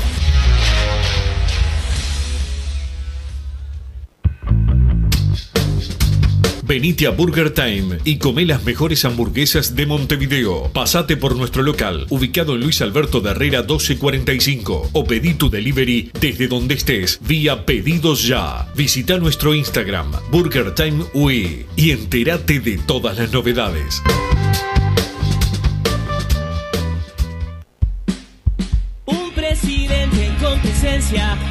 [6.67, 10.71] Venite a Burger Time y come las mejores hamburguesas de Montevideo.
[10.73, 16.11] Pasate por nuestro local, ubicado en Luis Alberto de Herrera 1245, o pedí tu delivery
[16.19, 18.67] desde donde estés, vía pedidos ya.
[18.75, 21.05] Visita nuestro Instagram, Burger Time
[21.77, 24.03] y entérate de todas las novedades.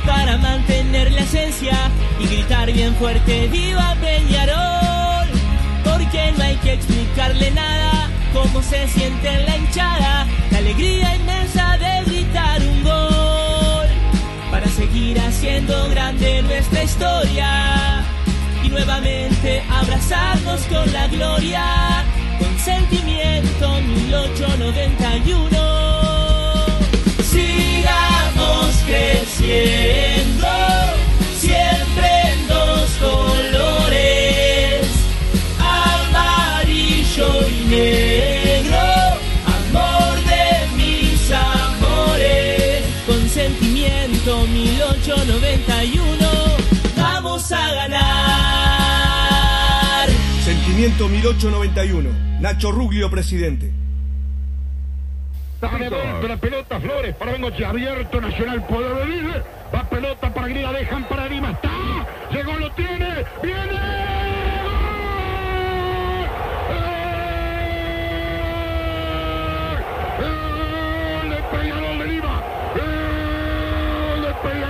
[0.05, 4.42] Para mantener la esencia y gritar bien fuerte ¡Viva Peñarol!
[8.69, 13.87] Se siente en la hinchada, la alegría inmensa de gritar un gol
[14.51, 18.03] para seguir haciendo grande nuestra historia
[18.63, 22.05] y nuevamente abrazarnos con la gloria
[22.39, 25.59] con sentimiento 1891.
[27.23, 30.47] Sigamos creciendo,
[50.83, 52.09] Sentimiento 1891.
[52.41, 53.71] Nacho Ruglio, presidente.
[55.61, 59.43] La pelota, Flores, para Bengoche, abierto, Nacional puede venir.
[59.73, 61.71] Va pelota para Grida, dejan para Lima, está.
[62.33, 63.93] Llegó, lo tiene, viene.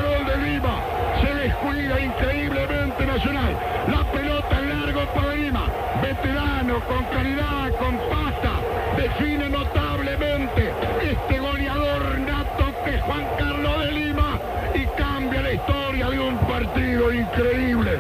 [0.03, 0.84] ¡Gol de Lima!
[1.24, 3.57] Se descuida increíblemente Nacional.
[3.88, 4.03] La
[5.14, 5.66] para Lima.
[6.01, 8.59] Veterano, con calidad, con pasta.
[8.97, 14.39] Define notablemente este goleador nato que es Juan Carlos de Lima
[14.74, 17.91] y cambia la historia de un partido increíble.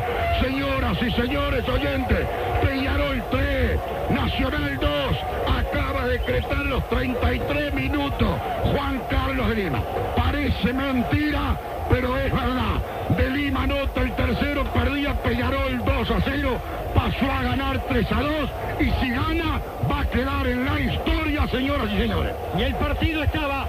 [0.41, 2.27] Señoras y señores oyentes,
[2.61, 4.92] Peñarol 3, Nacional 2, acaba de
[6.13, 8.29] decretar los 33 minutos.
[8.71, 9.81] Juan Carlos de Lima.
[10.15, 11.57] Parece mentira,
[11.89, 12.75] pero es verdad.
[13.17, 16.57] De Lima anota el tercero, perdía Peñarol 2 a 0,
[16.93, 18.31] pasó a ganar 3 a 2
[18.79, 19.59] y si gana
[19.91, 22.33] va a quedar en la historia, señoras y señores.
[22.59, 23.67] Y el partido estaba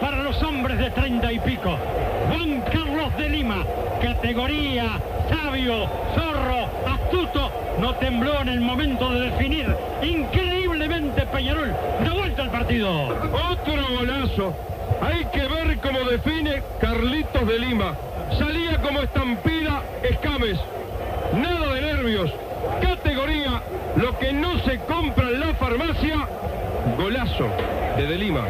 [0.00, 1.78] para los hombres de treinta y pico.
[2.28, 3.64] Juan Carlos de Lima,
[4.02, 7.50] categoría, sabio, zorro, astuto,
[7.80, 9.74] no tembló en el momento de definir.
[10.02, 13.08] Increíblemente Peñarol, de vuelta al partido.
[13.08, 14.54] Otro golazo.
[15.00, 17.94] Hay que ver cómo define Carlitos de Lima.
[18.38, 20.58] Salía como estampida Escames.
[21.34, 22.30] Nada de nervios.
[22.80, 23.62] Categoría,
[23.96, 26.28] lo que no se compra en la farmacia.
[26.96, 27.48] Golazo
[27.96, 28.46] de De Lima.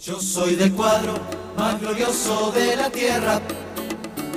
[0.00, 1.14] Yo soy del cuadro
[1.56, 3.40] más glorioso de la tierra.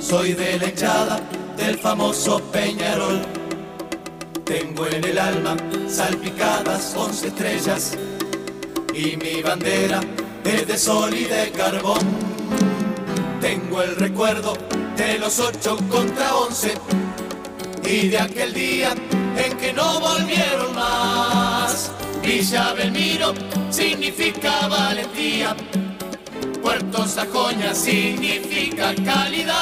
[0.00, 1.20] Soy de la hinchada
[1.56, 3.20] del famoso Peñarol.
[4.44, 5.56] Tengo en el alma
[5.88, 7.98] salpicadas once estrellas.
[8.94, 10.00] Y mi bandera
[10.44, 11.98] es de sol y de carbón.
[13.40, 14.54] Tengo el recuerdo
[14.96, 16.74] de los ocho contra once.
[17.84, 18.94] Y de aquel día
[19.36, 21.90] en que no volvieron más.
[22.22, 23.34] Villa Belmiro
[23.70, 25.56] significa valentía.
[26.68, 29.56] Puerto Sajoña significa calidad.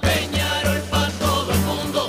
[0.00, 2.06] Peñarol para todo el mundo,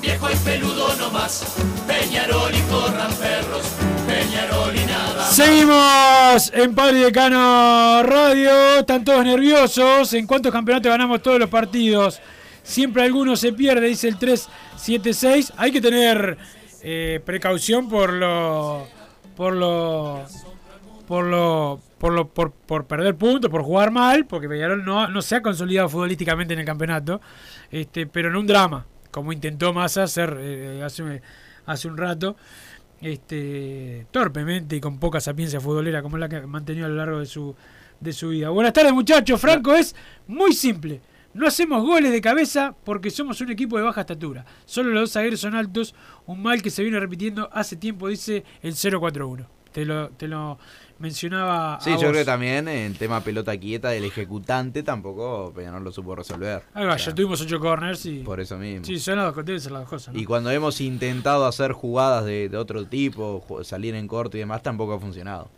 [0.00, 1.44] viejo y peludo no más.
[1.86, 3.66] Peñarol y corran perros,
[4.06, 5.26] Peñarol y nada.
[5.30, 8.78] Seguimos en Padre Decano Radio.
[8.78, 10.14] Están todos nerviosos.
[10.14, 12.22] ¿En cuántos campeonatos ganamos todos los partidos?
[12.62, 15.52] Siempre alguno se pierde, dice el 376.
[15.58, 16.38] Hay que tener
[16.80, 18.88] eh, precaución por lo.
[19.36, 20.24] por lo.
[21.06, 21.80] Por lo.
[21.98, 22.28] por lo.
[22.28, 26.54] por, por perder puntos, por jugar mal, porque Peñarol no, no se ha consolidado futbolísticamente
[26.54, 27.20] en el campeonato.
[27.70, 31.22] Este, pero en un drama, como intentó Massa hacer eh, hace,
[31.66, 32.36] hace un rato
[33.00, 37.20] este, torpemente y con poca sapiencia futbolera como la que ha mantenido a lo largo
[37.20, 37.54] de su,
[38.00, 38.48] de su vida.
[38.48, 39.94] Buenas tardes muchachos, Franco, es
[40.26, 41.00] muy simple.
[41.34, 44.44] No hacemos goles de cabeza porque somos un equipo de baja estatura.
[44.64, 45.94] Solo los dos zagueros son altos,
[46.26, 49.46] un mal que se viene repitiendo hace tiempo, dice el 041.
[49.72, 50.58] Te lo, te lo
[50.98, 51.78] mencionaba.
[51.80, 52.10] Sí, a yo vos.
[52.10, 56.62] creo que también en tema pelota quieta del ejecutante tampoco Peñarol lo supo resolver.
[56.74, 58.18] Ahí va, O sea, ya tuvimos ocho corners y.
[58.20, 58.84] Por eso mismo.
[58.84, 60.14] Sí, son las deben ser las dos cosas.
[60.14, 60.20] ¿no?
[60.20, 64.62] Y cuando hemos intentado hacer jugadas de, de otro tipo, salir en corto y demás,
[64.62, 65.50] tampoco ha funcionado.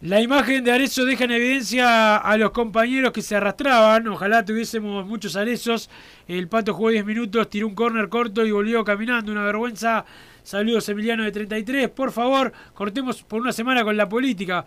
[0.00, 4.06] La imagen de Arezzo deja en evidencia a los compañeros que se arrastraban.
[4.08, 5.88] Ojalá tuviésemos muchos Arezos.
[6.28, 9.32] El Pato jugó 10 minutos, tiró un córner corto y volvió caminando.
[9.32, 10.04] Una vergüenza.
[10.44, 11.88] Saludos Emiliano de 33.
[11.88, 14.64] Por favor, cortemos por una semana con la política.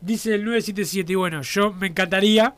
[0.00, 1.12] Dice el 977.
[1.12, 2.54] Y bueno, yo me encantaría.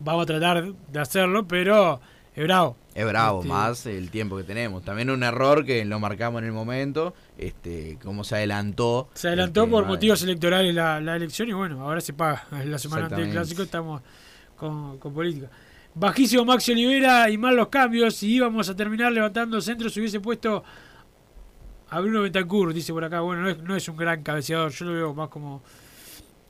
[0.00, 2.00] Vamos a tratar de hacerlo, pero
[2.34, 2.76] es bravo.
[2.94, 4.84] Es bravo, Este, más el tiempo que tenemos.
[4.84, 9.08] También un error que lo marcamos en el momento, este, cómo se adelantó.
[9.14, 12.44] Se adelantó el por de- motivos electorales la, la elección y bueno, ahora se paga.
[12.66, 14.02] La semana antes del clásico estamos
[14.56, 15.48] con, con política.
[15.94, 18.16] Bajísimo Maxi Olivera y mal los cambios.
[18.16, 20.62] Si íbamos a terminar levantando centros, se hubiese puesto
[21.94, 23.20] a Bruno Bentancur, dice por acá.
[23.20, 25.62] Bueno, no es, no es un gran cabeceador, yo lo veo más como.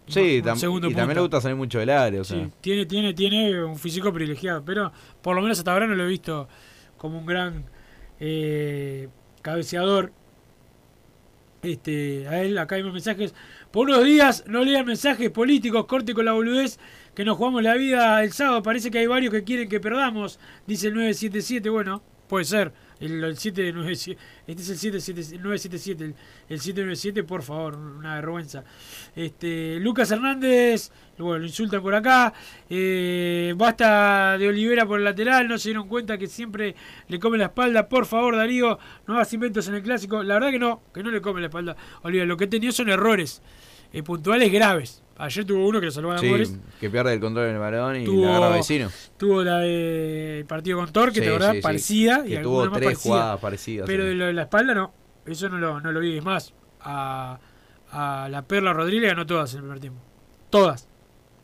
[0.07, 2.21] Sí, tam- segundo y también le gusta salir mucho del área.
[2.21, 2.45] O sea.
[2.45, 6.05] Sí, tiene, tiene, tiene un físico privilegiado, pero por lo menos hasta ahora no lo
[6.05, 6.49] he visto
[6.97, 7.65] como un gran
[8.21, 9.09] eh,
[9.43, 10.13] cabeceador.
[11.63, 13.35] Este, a él, acá hay más mensajes.
[13.71, 16.79] Por unos días no lean mensajes políticos, corte con la boludez,
[17.15, 18.63] que nos jugamos la vida el sábado.
[18.63, 21.71] Parece que hay varios que quieren que perdamos, dice el 977.
[21.71, 22.03] Bueno,
[22.33, 22.73] puede ser.
[22.99, 26.15] El, el 797, este es el 77 977, el,
[26.49, 28.65] el 797, por favor, una vergüenza.
[29.15, 32.33] Este, Lucas Hernández, bueno, lo insultan por acá.
[32.71, 36.75] Eh, basta de Olivera por el lateral, no se dieron cuenta que siempre
[37.09, 37.87] le come la espalda.
[37.87, 40.23] Por favor, Darío, no hagas inventos en el clásico.
[40.23, 41.77] La verdad que no, que no le come la espalda.
[42.01, 43.43] Olivera, lo que he tenido son errores
[43.93, 45.03] eh, puntuales graves.
[45.25, 46.53] Ayer tuvo uno que lo salvó a Sí, Amores.
[46.81, 48.91] que pierde el control del balón y Tuvo- la agarra vecino.
[49.17, 51.63] Tuvo la del partido con Thor, que Sí, te verdad sí, sí.
[51.63, 52.25] parecida.
[52.25, 53.03] Que y tuvo tres parecida.
[53.03, 54.09] jugadas parecidas, Pero sí.
[54.09, 54.93] de lo de la espalda no.
[55.25, 56.17] Eso no lo, no lo vi.
[56.19, 57.39] Es más, a,
[57.93, 60.01] a la Perla Rodríguez ganó todas en el primer tiempo.
[60.51, 60.89] Todas.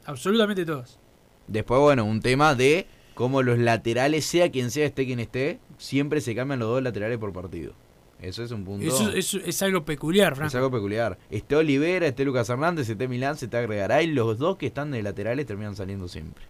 [0.06, 0.98] Absolutamente todas.
[1.46, 6.20] Después, bueno, un tema de cómo los laterales, sea quien sea, esté quien esté, siempre
[6.20, 7.74] se cambian los dos laterales por partido.
[8.20, 8.86] Eso es un punto.
[8.86, 10.48] Eso, eso es algo peculiar, Franco.
[10.48, 11.18] Es algo peculiar.
[11.30, 14.90] Esté Olivera, esté Lucas Hernández, esté Milán, se te agregará y los dos que están
[14.90, 16.44] de laterales terminan saliendo siempre.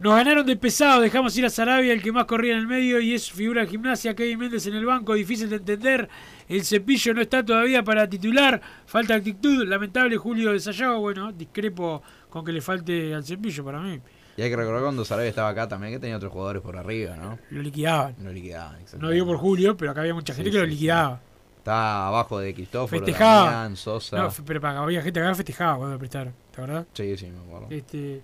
[0.00, 3.00] Nos ganaron de pesado, dejamos ir a Sarabia, el que más corría en el medio,
[3.00, 4.16] y es figura de gimnasia.
[4.16, 6.08] Kevin Méndez en el banco, difícil de entender.
[6.48, 9.68] El cepillo no está todavía para titular, falta actitud.
[9.68, 14.00] Lamentable Julio de Sayago, bueno, discrepo con que le falte al cepillo para mí.
[14.36, 17.16] Y hay que recordar cuando Sarabia estaba acá también que tenía otros jugadores por arriba,
[17.16, 17.38] ¿no?
[17.50, 18.14] Lo liquidaban.
[18.22, 19.04] Lo liquidaban, exacto.
[19.04, 21.20] No digo por Julio, pero acá había mucha gente que lo liquidaba.
[21.58, 23.50] Estaba abajo de Cristóforo, Festejaba.
[23.50, 24.16] Damián, Sosa.
[24.18, 26.86] No, pero para- había gente que acá festejaba cuando lo prestaron, ¿te acordás?
[26.94, 27.66] Sí, sí, me acuerdo.
[27.70, 28.22] Este,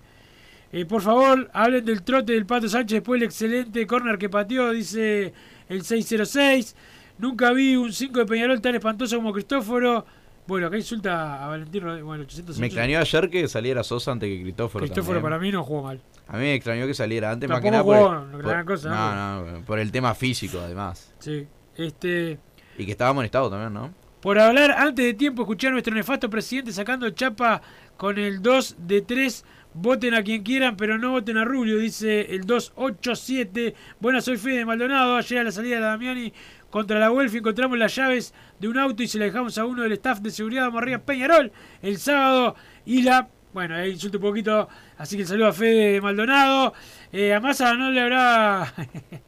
[0.71, 4.71] eh, por favor, hablen del trote del Pato Sánchez después del excelente córner que pateó,
[4.71, 5.33] dice
[5.69, 6.75] el 606.
[7.19, 10.05] Nunca vi un 5 de Peñarol tan espantoso como Cristóforo.
[10.47, 12.05] Bueno, acá insulta a Valentín Rodríguez.
[12.05, 12.59] Bueno, 808.
[12.61, 14.83] Me extrañó ayer que saliera Sosa antes que Cristóforo.
[14.85, 15.23] Cristóforo también.
[15.23, 15.99] para mí no jugó mal.
[16.27, 18.65] A mí me extrañó que saliera antes, más que nada jugó, por, no, por- gran
[18.65, 21.13] cosa, no, no, por el tema físico además.
[21.19, 21.47] Sí.
[21.75, 22.39] Este,
[22.77, 23.93] Y que estaba amonestado también, ¿no?
[24.21, 27.61] por hablar antes de tiempo, escuchar a nuestro nefasto presidente sacando chapa
[27.95, 29.45] con el 2 de 3.
[29.73, 33.75] Voten a quien quieran, pero no voten a Rubio, dice el 287.
[33.99, 35.15] Buenas, soy Fede Maldonado.
[35.17, 36.33] Ayer a la salida de la Damiani
[36.69, 39.83] contra la Welfi encontramos las llaves de un auto y se la dejamos a uno
[39.83, 41.51] del staff de seguridad de Morría Peñarol
[41.81, 42.55] el sábado.
[42.85, 43.27] Y la.
[43.53, 46.73] Bueno, ahí insulto un poquito, así que el saludo a Fede Maldonado.
[47.11, 48.73] Eh, a Massa no le habrá.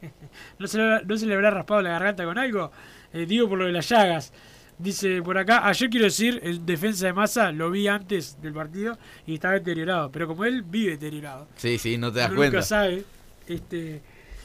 [0.58, 2.70] no, se le, habrá- no se le habrá raspado la garganta con algo.
[3.12, 4.32] Eh, digo por lo de las llagas.
[4.78, 8.96] Dice por acá, ayer quiero decir, el defensa de Massa lo vi antes del partido
[9.26, 10.10] y estaba deteriorado.
[10.12, 11.48] Pero como él vive deteriorado.
[11.56, 12.56] Sí, sí, no te das Uno cuenta.
[12.58, 13.04] Nunca sabe.
[13.48, 14.00] Este,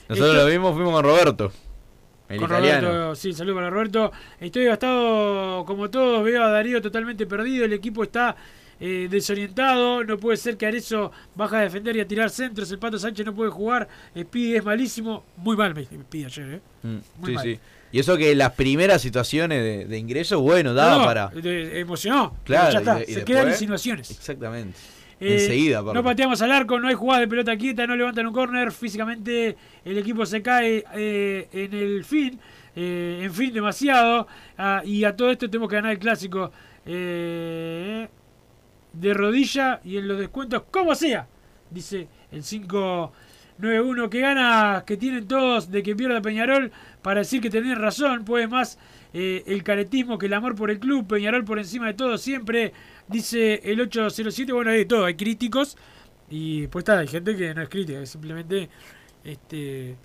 [0.09, 1.51] Nosotros esto- lo vimos, fuimos con Roberto.
[2.29, 2.87] El con italiano.
[2.89, 4.11] Roberto, sí, saludos para Roberto.
[4.39, 8.35] Estoy devastado como todos, veo a Darío totalmente perdido, el equipo está
[8.79, 12.79] eh, desorientado, no puede ser que Arezo baja a defender y a tirar centros, el
[12.79, 13.87] Pato Sánchez no puede jugar,
[14.19, 16.61] Speedy es malísimo, muy mal me Speedy ayer, ¿eh?
[16.83, 17.43] Mm, Muy sí, mal.
[17.45, 17.59] sí.
[17.91, 21.27] Y eso que las primeras situaciones de, de ingreso, bueno, daba No, para.
[21.27, 24.11] de- emocionó, Claro, ya está, y de- y se después- quedan insinuaciones.
[24.11, 24.77] Exactamente.
[25.19, 25.81] Eh, Enseguida.
[25.81, 28.71] No pateamos al arco, no hay jugada de pelota quieta, no levantan un córner.
[28.71, 32.39] Físicamente el equipo se cae eh, en el fin,
[32.75, 34.27] eh, en fin, demasiado.
[34.57, 36.51] Ah, y a todo esto tenemos que ganar el clásico
[36.85, 38.07] eh,
[38.93, 41.27] de rodilla y en los descuentos, como sea,
[41.69, 44.09] dice el 591.
[44.09, 48.25] Que gana, que tienen todos de que pierda Peñarol para decir que tenés razón.
[48.25, 48.77] Puede más
[49.13, 51.07] eh, el caretismo que el amor por el club.
[51.07, 52.73] Peñarol por encima de todo siempre.
[53.07, 55.77] Dice el 807, bueno, hay de todo, hay críticos
[56.29, 58.69] y pues está, hay gente que no es crítica, simplemente
[59.23, 59.95] este,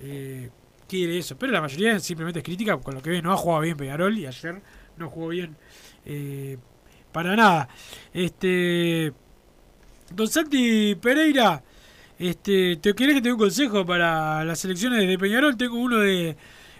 [0.00, 0.50] eh,
[0.88, 1.36] quiere eso.
[1.38, 4.18] Pero la mayoría simplemente es crítica con lo que ve, no ha jugado bien Peñarol
[4.18, 4.60] y ayer
[4.96, 5.56] no jugó bien
[6.04, 6.58] eh,
[7.12, 7.68] para nada.
[8.12, 9.12] Este,
[10.14, 11.62] Don Santi Pereira,
[12.18, 15.56] este, ¿te querés que te dé un consejo para las elecciones de Peñarol?
[15.56, 16.36] Tengo uno de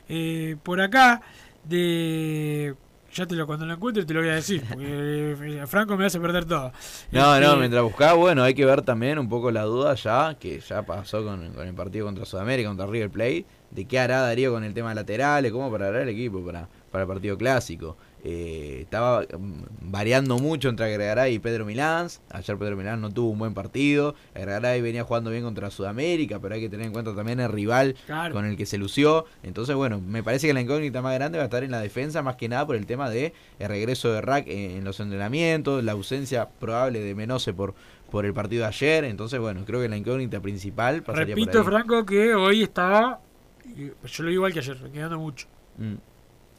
[0.09, 1.23] eh, por acá,
[1.65, 2.75] de...
[3.19, 6.07] Ya te lo, cuando lo encuentre te lo voy a decir, porque eh, Franco me
[6.07, 6.71] hace perder todo.
[7.11, 10.37] No, Este, no, mientras buscaba, bueno, hay que ver también un poco la duda ya,
[10.39, 14.21] que ya pasó con, con el partido contra Sudamérica, contra River Plate, de qué hará
[14.21, 17.97] Darío con el tema laterales, cómo parará el equipo para, para el partido clásico.
[18.25, 22.09] Eh, estaba mm, variando mucho entre Agregaray y Pedro Milán.
[22.31, 24.15] Ayer Pedro Milán no tuvo un buen partido.
[24.35, 27.95] Agregaray venía jugando bien contra Sudamérica, pero hay que tener en cuenta también el rival
[28.07, 28.35] Claro.
[28.35, 29.25] con el que se lució.
[29.43, 32.23] Entonces, bueno, me parece que la incógnita más grande va a estar en la defensa,
[32.23, 35.85] más que nada por el tema de el regreso de Rack en, en los entrenamientos,
[35.85, 37.75] la ausencia probable de Menose por,
[38.11, 39.05] por el partido de ayer.
[39.05, 41.67] Entonces, bueno, creo que la incógnita principal pasaría Repito, por ahí.
[41.83, 43.21] Franco, que hoy estaba.
[43.65, 45.47] y Yo lo digo igual que ayer, quedando mucho.
[45.79, 45.95] Mm.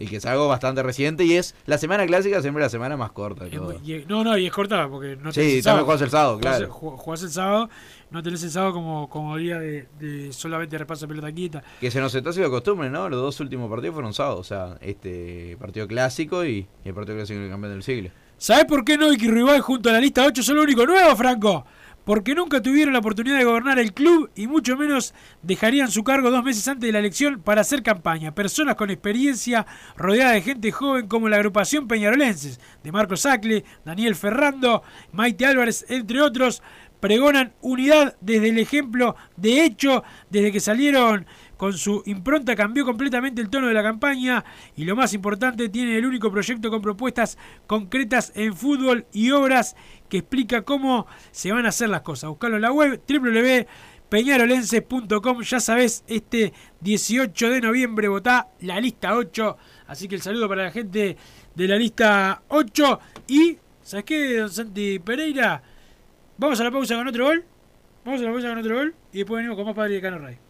[0.01, 3.11] Y que es algo bastante reciente y es la semana clásica siempre la semana más
[3.11, 3.45] corta.
[3.47, 5.85] Es muy- y- no, no, y es cortada porque no Sí, tenés el también sábado.
[5.85, 6.69] jugás el sábado, claro.
[6.71, 7.69] Jugás el sábado,
[8.09, 11.63] no tenés el sábado como, como día de, de solamente repaso de pelota quieta.
[11.81, 13.09] Que se nos está haciendo costumbre, ¿no?
[13.09, 14.39] Los dos últimos partidos fueron sábados.
[14.39, 18.09] O sea, este partido clásico y, y el partido clásico del campeón del siglo.
[18.37, 21.65] ¿Sabés por qué y Rival junto a la lista 8 son lo único nuevo, Franco?
[22.09, 26.31] Porque nunca tuvieron la oportunidad de gobernar el club y mucho menos dejarían su cargo
[26.31, 28.33] dos meses antes de la elección para hacer campaña.
[28.33, 34.15] Personas con experiencia, rodeadas de gente joven como la agrupación Peñarolenses, de Marcos Sacle, Daniel
[34.15, 34.81] Ferrando,
[35.11, 36.63] Maite Álvarez, entre otros,
[36.99, 41.27] pregonan unidad desde el ejemplo de hecho, desde que salieron
[41.59, 44.45] con su impronta cambió completamente el tono de la campaña
[44.77, 47.37] y lo más importante, tiene el único proyecto con propuestas
[47.67, 49.75] concretas en fútbol y obras
[50.07, 52.29] que explica cómo se van a hacer las cosas.
[52.29, 55.41] Buscalo en la web www.peñarolenses.com.
[55.41, 59.57] Ya sabes, este 18 de noviembre votá la lista 8.
[59.87, 61.17] Así que el saludo para la gente
[61.55, 62.99] de la lista 8.
[63.27, 65.61] Y, ¿sabes qué, don Santi Pereira?
[66.37, 67.43] Vamos a la pausa con otro gol.
[68.05, 68.95] Vamos a la pausa con otro gol.
[69.11, 70.48] Y después venimos con más Padre de Cano.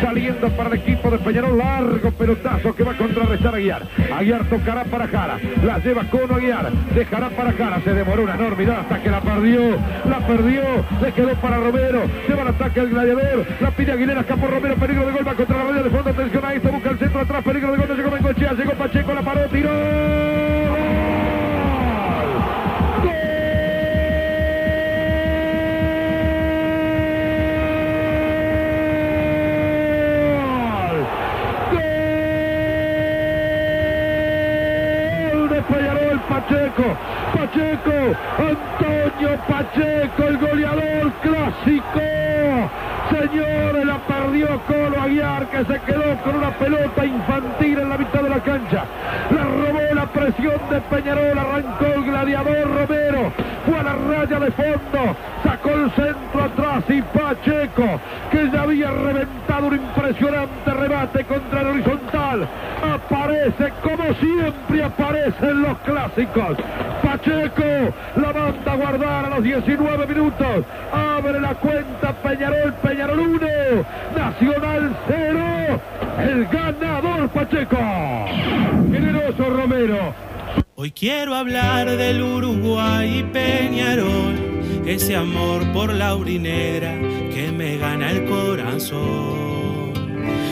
[0.00, 3.82] Saliendo para el equipo de Peñarol, largo pelotazo que va a contrarrestar a Aguiar.
[4.16, 8.80] Aguiar tocará para Jara, la lleva Cono Aguiar, dejará para Jara, se demoró una enormidad
[8.80, 9.76] hasta que la perdió,
[10.08, 10.62] la perdió,
[11.00, 14.74] le quedó para Romero, se va al ataque el gladiador, la pide Aguilera, escapó Romero,
[14.76, 17.20] peligro de gol, va contra la raya de fondo, atención a esto, busca el centro
[17.20, 19.70] atrás, peligro de gol, no llegó Bengochea, llegó Pacheco, la paró, tiró.
[36.28, 36.84] Pacheco.
[37.34, 42.00] Pacheco, Antonio Pacheco, el goleador clásico.
[43.10, 48.22] Señores, la perdió Colo Aguiar que se quedó con una pelota infantil en la mitad
[48.22, 48.84] de la cancha.
[49.30, 53.32] La robó la presión de Peñarol, arrancó el gladiador Romero.
[53.70, 58.00] A la raya de fondo, sacó el centro atrás y Pacheco,
[58.30, 62.48] que ya había reventado un impresionante rebate contra el horizontal,
[62.82, 66.58] aparece como siempre aparecen los clásicos.
[67.02, 70.64] Pacheco la manda a guardar a los 19 minutos.
[70.92, 73.46] Abre la cuenta Peñarol, Peñarol 1,
[74.16, 75.80] Nacional 0.
[76.18, 77.78] El ganador Pacheco.
[78.90, 80.29] Generoso Romero.
[80.82, 86.98] Hoy quiero hablar del Uruguay y Peñarol, ese amor por la urinera
[87.34, 89.92] que me gana el corazón.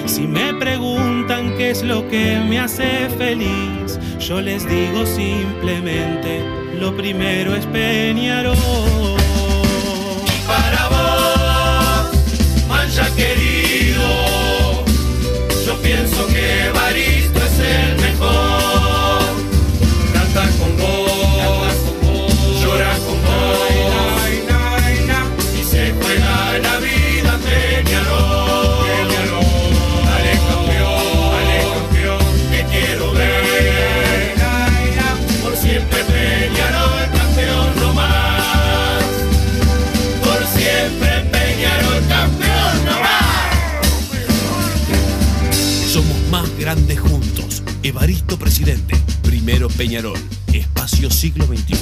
[0.04, 6.44] Si me preguntan qué es lo que me hace feliz, yo les digo simplemente,
[6.78, 8.54] lo primero es Peñarol.
[8.54, 14.04] Y para vos, mancha querido,
[15.64, 16.67] yo pienso que
[47.98, 48.94] Evaristo Presidente.
[49.22, 50.16] Primero Peñarol.
[50.52, 51.74] Espacio siglo XXI.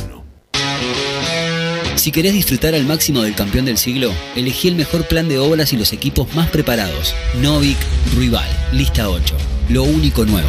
[1.96, 5.74] Si querés disfrutar al máximo del campeón del siglo, elegí el mejor plan de obras
[5.74, 7.14] y los equipos más preparados.
[7.42, 7.76] Novik
[8.14, 9.36] Ruibal, lista 8.
[9.68, 10.48] Lo único nuevo.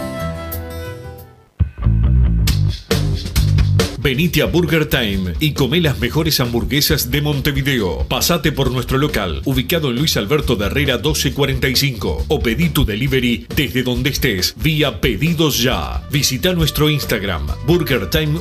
[4.01, 8.07] Venite a Burger Time y come las mejores hamburguesas de Montevideo.
[8.07, 13.45] Pasate por nuestro local, ubicado en Luis Alberto de Herrera 1245, o pedí tu delivery
[13.55, 16.01] desde donde estés, vía Pedidos Ya.
[16.09, 18.39] Visita nuestro Instagram, Burger Time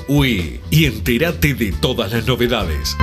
[0.70, 2.96] y entérate de todas las novedades.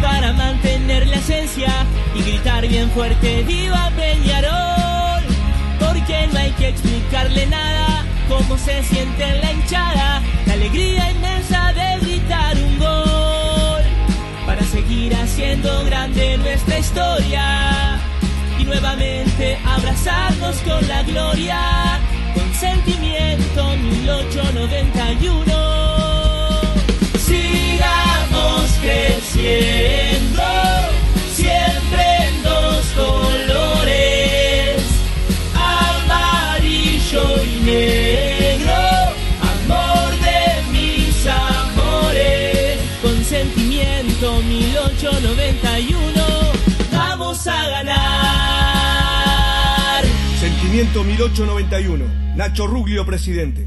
[0.00, 4.77] Para mantener la esencia y gritar bien fuerte ¡Viva Peñarol!
[6.08, 8.02] Porque no hay que explicarle nada.
[8.30, 13.82] Cómo se siente en la hinchada, la alegría inmensa de gritar un gol.
[14.46, 18.00] Para seguir haciendo grande nuestra historia.
[18.58, 22.00] Y nuevamente abrazarnos con la gloria.
[22.32, 25.42] Con sentimiento 1891.
[27.18, 30.42] Sigamos creciendo,
[50.78, 52.36] Sentimiento 1891.
[52.36, 53.66] Nacho Ruglio, presidente.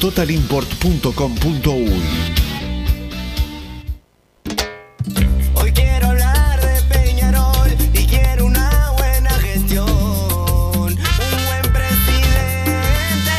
[5.53, 13.31] Hoy quiero hablar de Peñarol y quiero una buena gestión, un buen presidente.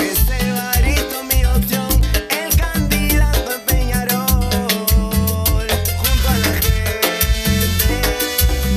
[0.00, 1.88] Ese Evaristo mi opción,
[2.28, 4.28] el candidato de Peñarol,
[5.96, 6.60] junto a la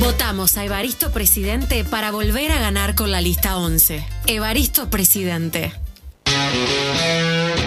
[0.00, 4.06] Votamos a Evaristo Presidente para volver a ganar con la lista 11.
[4.26, 5.74] Evaristo Presidente.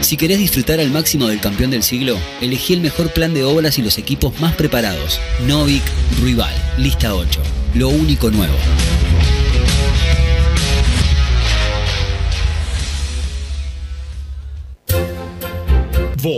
[0.01, 3.77] Si querés disfrutar al máximo del campeón del siglo, elegí el mejor plan de obras
[3.77, 5.19] y los equipos más preparados.
[5.45, 5.83] Novik
[6.21, 7.41] Rival, lista 8.
[7.73, 8.55] Lo único nuevo.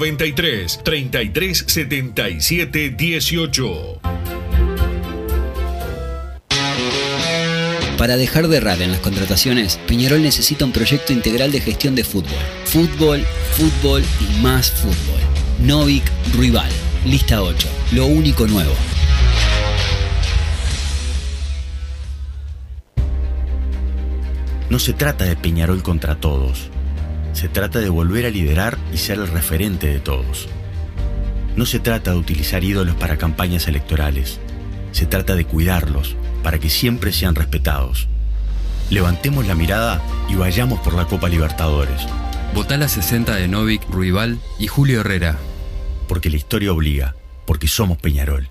[0.00, 4.00] 093 33 77 18.
[7.98, 12.04] Para dejar de errar en las contrataciones, Peñarol necesita un proyecto integral de gestión de
[12.04, 12.32] fútbol.
[12.64, 13.22] Fútbol,
[13.52, 15.20] fútbol y más fútbol.
[15.66, 16.04] Novik
[16.38, 16.70] Rival,
[17.04, 17.68] lista 8.
[17.92, 18.72] Lo único nuevo.
[24.70, 26.70] No se trata de Peñarol contra todos.
[27.40, 30.46] Se trata de volver a liderar y ser el referente de todos.
[31.56, 34.38] No se trata de utilizar ídolos para campañas electorales.
[34.92, 38.08] Se trata de cuidarlos para que siempre sean respetados.
[38.90, 42.06] Levantemos la mirada y vayamos por la Copa Libertadores.
[42.54, 45.38] Votá la 60 de Novik, Ruibal y Julio Herrera.
[46.08, 47.14] Porque la historia obliga,
[47.46, 48.50] porque somos Peñarol.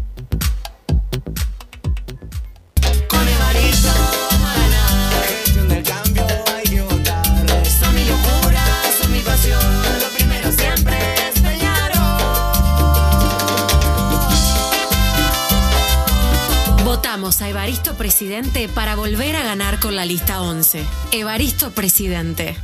[17.49, 20.83] Evaristo Presidente para volver a ganar con la lista 11.
[21.11, 22.55] Evaristo Presidente.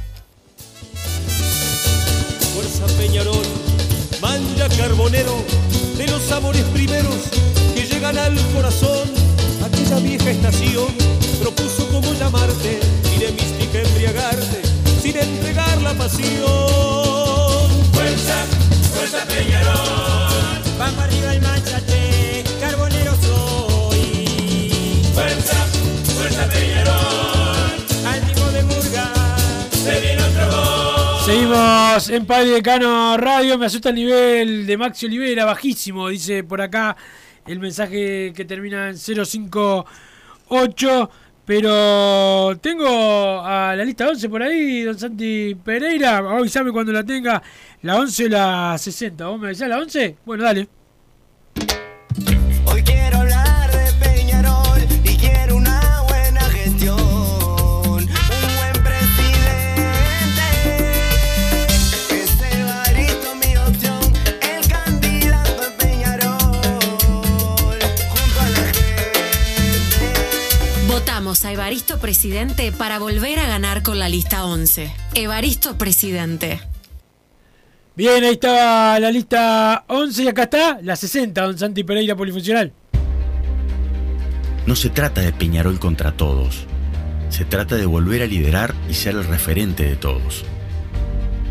[2.53, 3.45] Fuerza Peñarol,
[4.21, 5.43] mancha carbonero
[5.97, 7.15] de los sabores primeros
[7.75, 9.09] que llegan al corazón.
[9.65, 10.87] Aquella vieja estación
[11.41, 12.79] propuso cómo llamarte
[13.15, 14.61] y de mística embriagarte
[15.01, 17.69] sin entregar la pasión.
[17.93, 18.45] Fuerza
[31.97, 33.57] En Padre Decano Radio.
[33.57, 36.95] Me asusta el nivel de Maxi Olivera, bajísimo, dice por acá
[37.47, 41.09] el mensaje que termina en 058.
[41.43, 46.17] Pero tengo a la lista 11 por ahí, don Santi Pereira.
[46.17, 47.41] Avísame cuando la tenga.
[47.81, 49.25] La 11 o la 60.
[49.25, 50.17] ¿Vos me decís la 11?
[50.23, 50.69] Bueno, dale.
[71.27, 74.89] A Evaristo Presidente para volver a ganar con la lista 11.
[75.13, 76.61] Evaristo Presidente.
[77.97, 82.71] Bien, ahí estaba la lista 11 y acá está la 60, don Santi Pereira Polifuncional.
[84.65, 86.65] No se trata de Peñarol contra todos.
[87.27, 90.45] Se trata de volver a liderar y ser el referente de todos.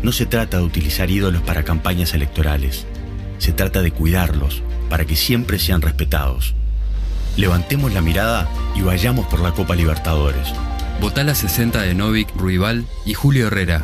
[0.01, 2.87] No se trata de utilizar ídolos para campañas electorales.
[3.37, 6.55] Se trata de cuidarlos para que siempre sean respetados.
[7.37, 10.51] Levantemos la mirada y vayamos por la Copa Libertadores.
[10.99, 13.83] Votá la 60 de Novik, Ruibal y Julio Herrera.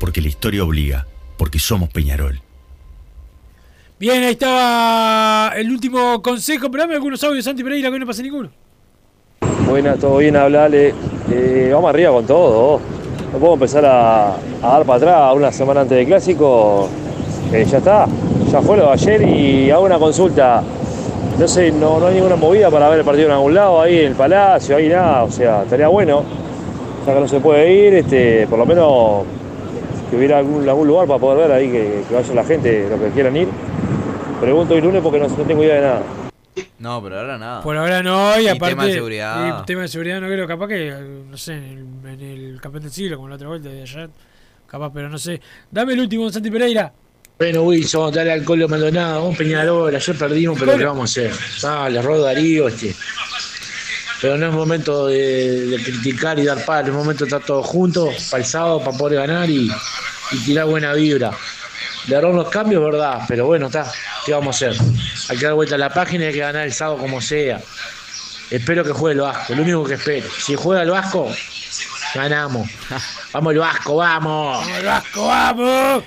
[0.00, 1.06] Porque la historia obliga,
[1.38, 2.40] porque somos Peñarol.
[4.00, 6.68] Bien, ahí estaba el último consejo.
[6.72, 8.50] Pero dame algunos audios, Santi Pereira, que no pase ninguno.
[9.68, 10.92] Buenas, todo bien, hablale.
[11.30, 12.80] Eh, vamos arriba con todo.
[13.32, 16.88] No podemos empezar a, a dar para atrás una semana antes del clásico.
[17.52, 18.06] Eh, ya está,
[18.50, 20.64] ya fue lo de ayer y hago una consulta.
[21.38, 24.00] No sé, no, no hay ninguna movida para ver el partido en algún lado, ahí
[24.00, 25.24] en el Palacio, ahí nada.
[25.24, 26.24] O sea, estaría bueno.
[27.06, 29.24] Ya que no se puede ir, este, por lo menos
[30.08, 33.00] que hubiera algún, algún lugar para poder ver ahí que, que vaya la gente, los
[33.00, 33.48] que quieran ir.
[34.40, 36.02] Pregunto el lunes porque no, no tengo idea de nada.
[36.78, 37.62] No, pero ahora nada.
[37.62, 38.74] Por ahora no, y, Y aparte.
[38.74, 39.62] tema de seguridad.
[39.62, 40.94] y tema de seguridad no creo, capaz que,
[41.28, 44.10] no sé, en el, en el campeón del siglo, como la otra vuelta de ayer.
[44.66, 45.40] Capaz, pero no sé.
[45.70, 46.92] Dame el último, Santi Pereira.
[47.42, 51.32] Bueno, Wilson, dale al Colo Maldonado, un Peñarol, ayer perdimos, pero ¿qué vamos a hacer?
[51.64, 52.94] Ah, le rodo Darío, este.
[54.20, 58.28] Pero no es momento de, criticar y dar palo, es momento de estar todos juntos,
[58.30, 59.68] para el sábado, para poder ganar y,
[60.44, 61.32] tirar buena vibra.
[62.06, 63.90] Le error los cambios, verdad, pero bueno, está,
[64.24, 64.80] ¿qué vamos a hacer?
[65.28, 67.60] Hay que dar vuelta a la página y hay que ganar el sábado como sea.
[68.52, 70.28] Espero que juegue el Vasco, lo único que espero.
[70.38, 71.28] Si juega el Vasco,
[72.14, 72.70] ganamos.
[73.32, 74.58] Vamos el Vasco, vamos.
[74.58, 76.04] ¡Vamos, el Vasco, vamos!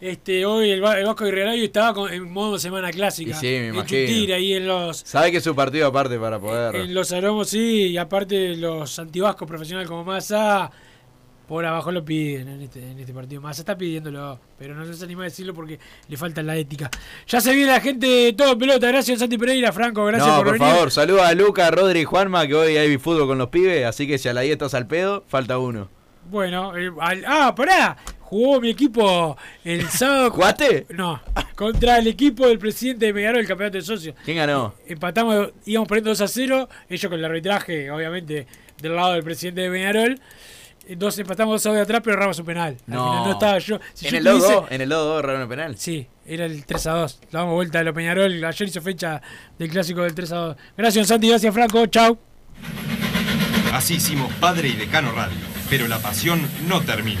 [0.00, 3.30] Este, hoy el, el Vasco Guerrero estaba con- en modo semana clásica.
[3.30, 4.34] Y sí, me imagino.
[4.34, 6.76] ahí en los, Sabe que es su partido aparte para poder.
[6.76, 10.70] en los aromos, sí, y aparte los antivascos profesionales como Massa,
[11.48, 13.40] por abajo lo piden en este, en este partido.
[13.40, 15.78] Massa está pidiéndolo, pero no se anima a decirlo porque
[16.08, 16.90] le falta la ética.
[17.26, 18.88] Ya se viene la gente todo en pelota.
[18.88, 20.74] Gracias, Santi Pereira, Franco, gracias no, por, por, venir.
[20.74, 24.06] favor, saluda a Luca, Rodri y Juanma, que hoy hay fútbol con los pibes, así
[24.06, 25.88] que si a la 10 estás al pedo, falta uno.
[26.28, 27.96] Bueno, eh, al- ah, pará.
[28.28, 30.30] Jugó mi equipo el sábado.
[30.30, 30.86] ¿Jugaste?
[30.90, 31.20] No,
[31.54, 34.14] contra el equipo del presidente de Megarol, el campeonato de socios.
[34.24, 34.74] ¿Quién ganó?
[34.86, 36.68] Empatamos, íbamos perdiendo 2 a 0.
[36.88, 38.46] Ellos con el arbitraje, obviamente,
[38.82, 40.20] del lado del presidente de Peñarol.
[40.88, 42.76] Entonces empatamos 2 a 2 de atrás, pero erramos un penal.
[42.88, 43.08] Al No.
[43.10, 43.80] final no estaba yo.
[43.94, 45.76] Si en, yo el tuviese- 2 en el 2 erraron el penal.
[45.78, 47.20] Sí, era el 3 a 2.
[47.32, 48.44] Damos vuelta de los Peñarol.
[48.44, 49.20] Ayer hizo fecha
[49.58, 50.56] del clásico del 3 a 2.
[50.76, 51.28] Gracias, Santi.
[51.28, 51.86] Gracias, Franco.
[51.86, 52.18] Chau.
[53.72, 55.36] Así hicimos Padre y Decano Radio,
[55.68, 57.20] pero la pasión no termina.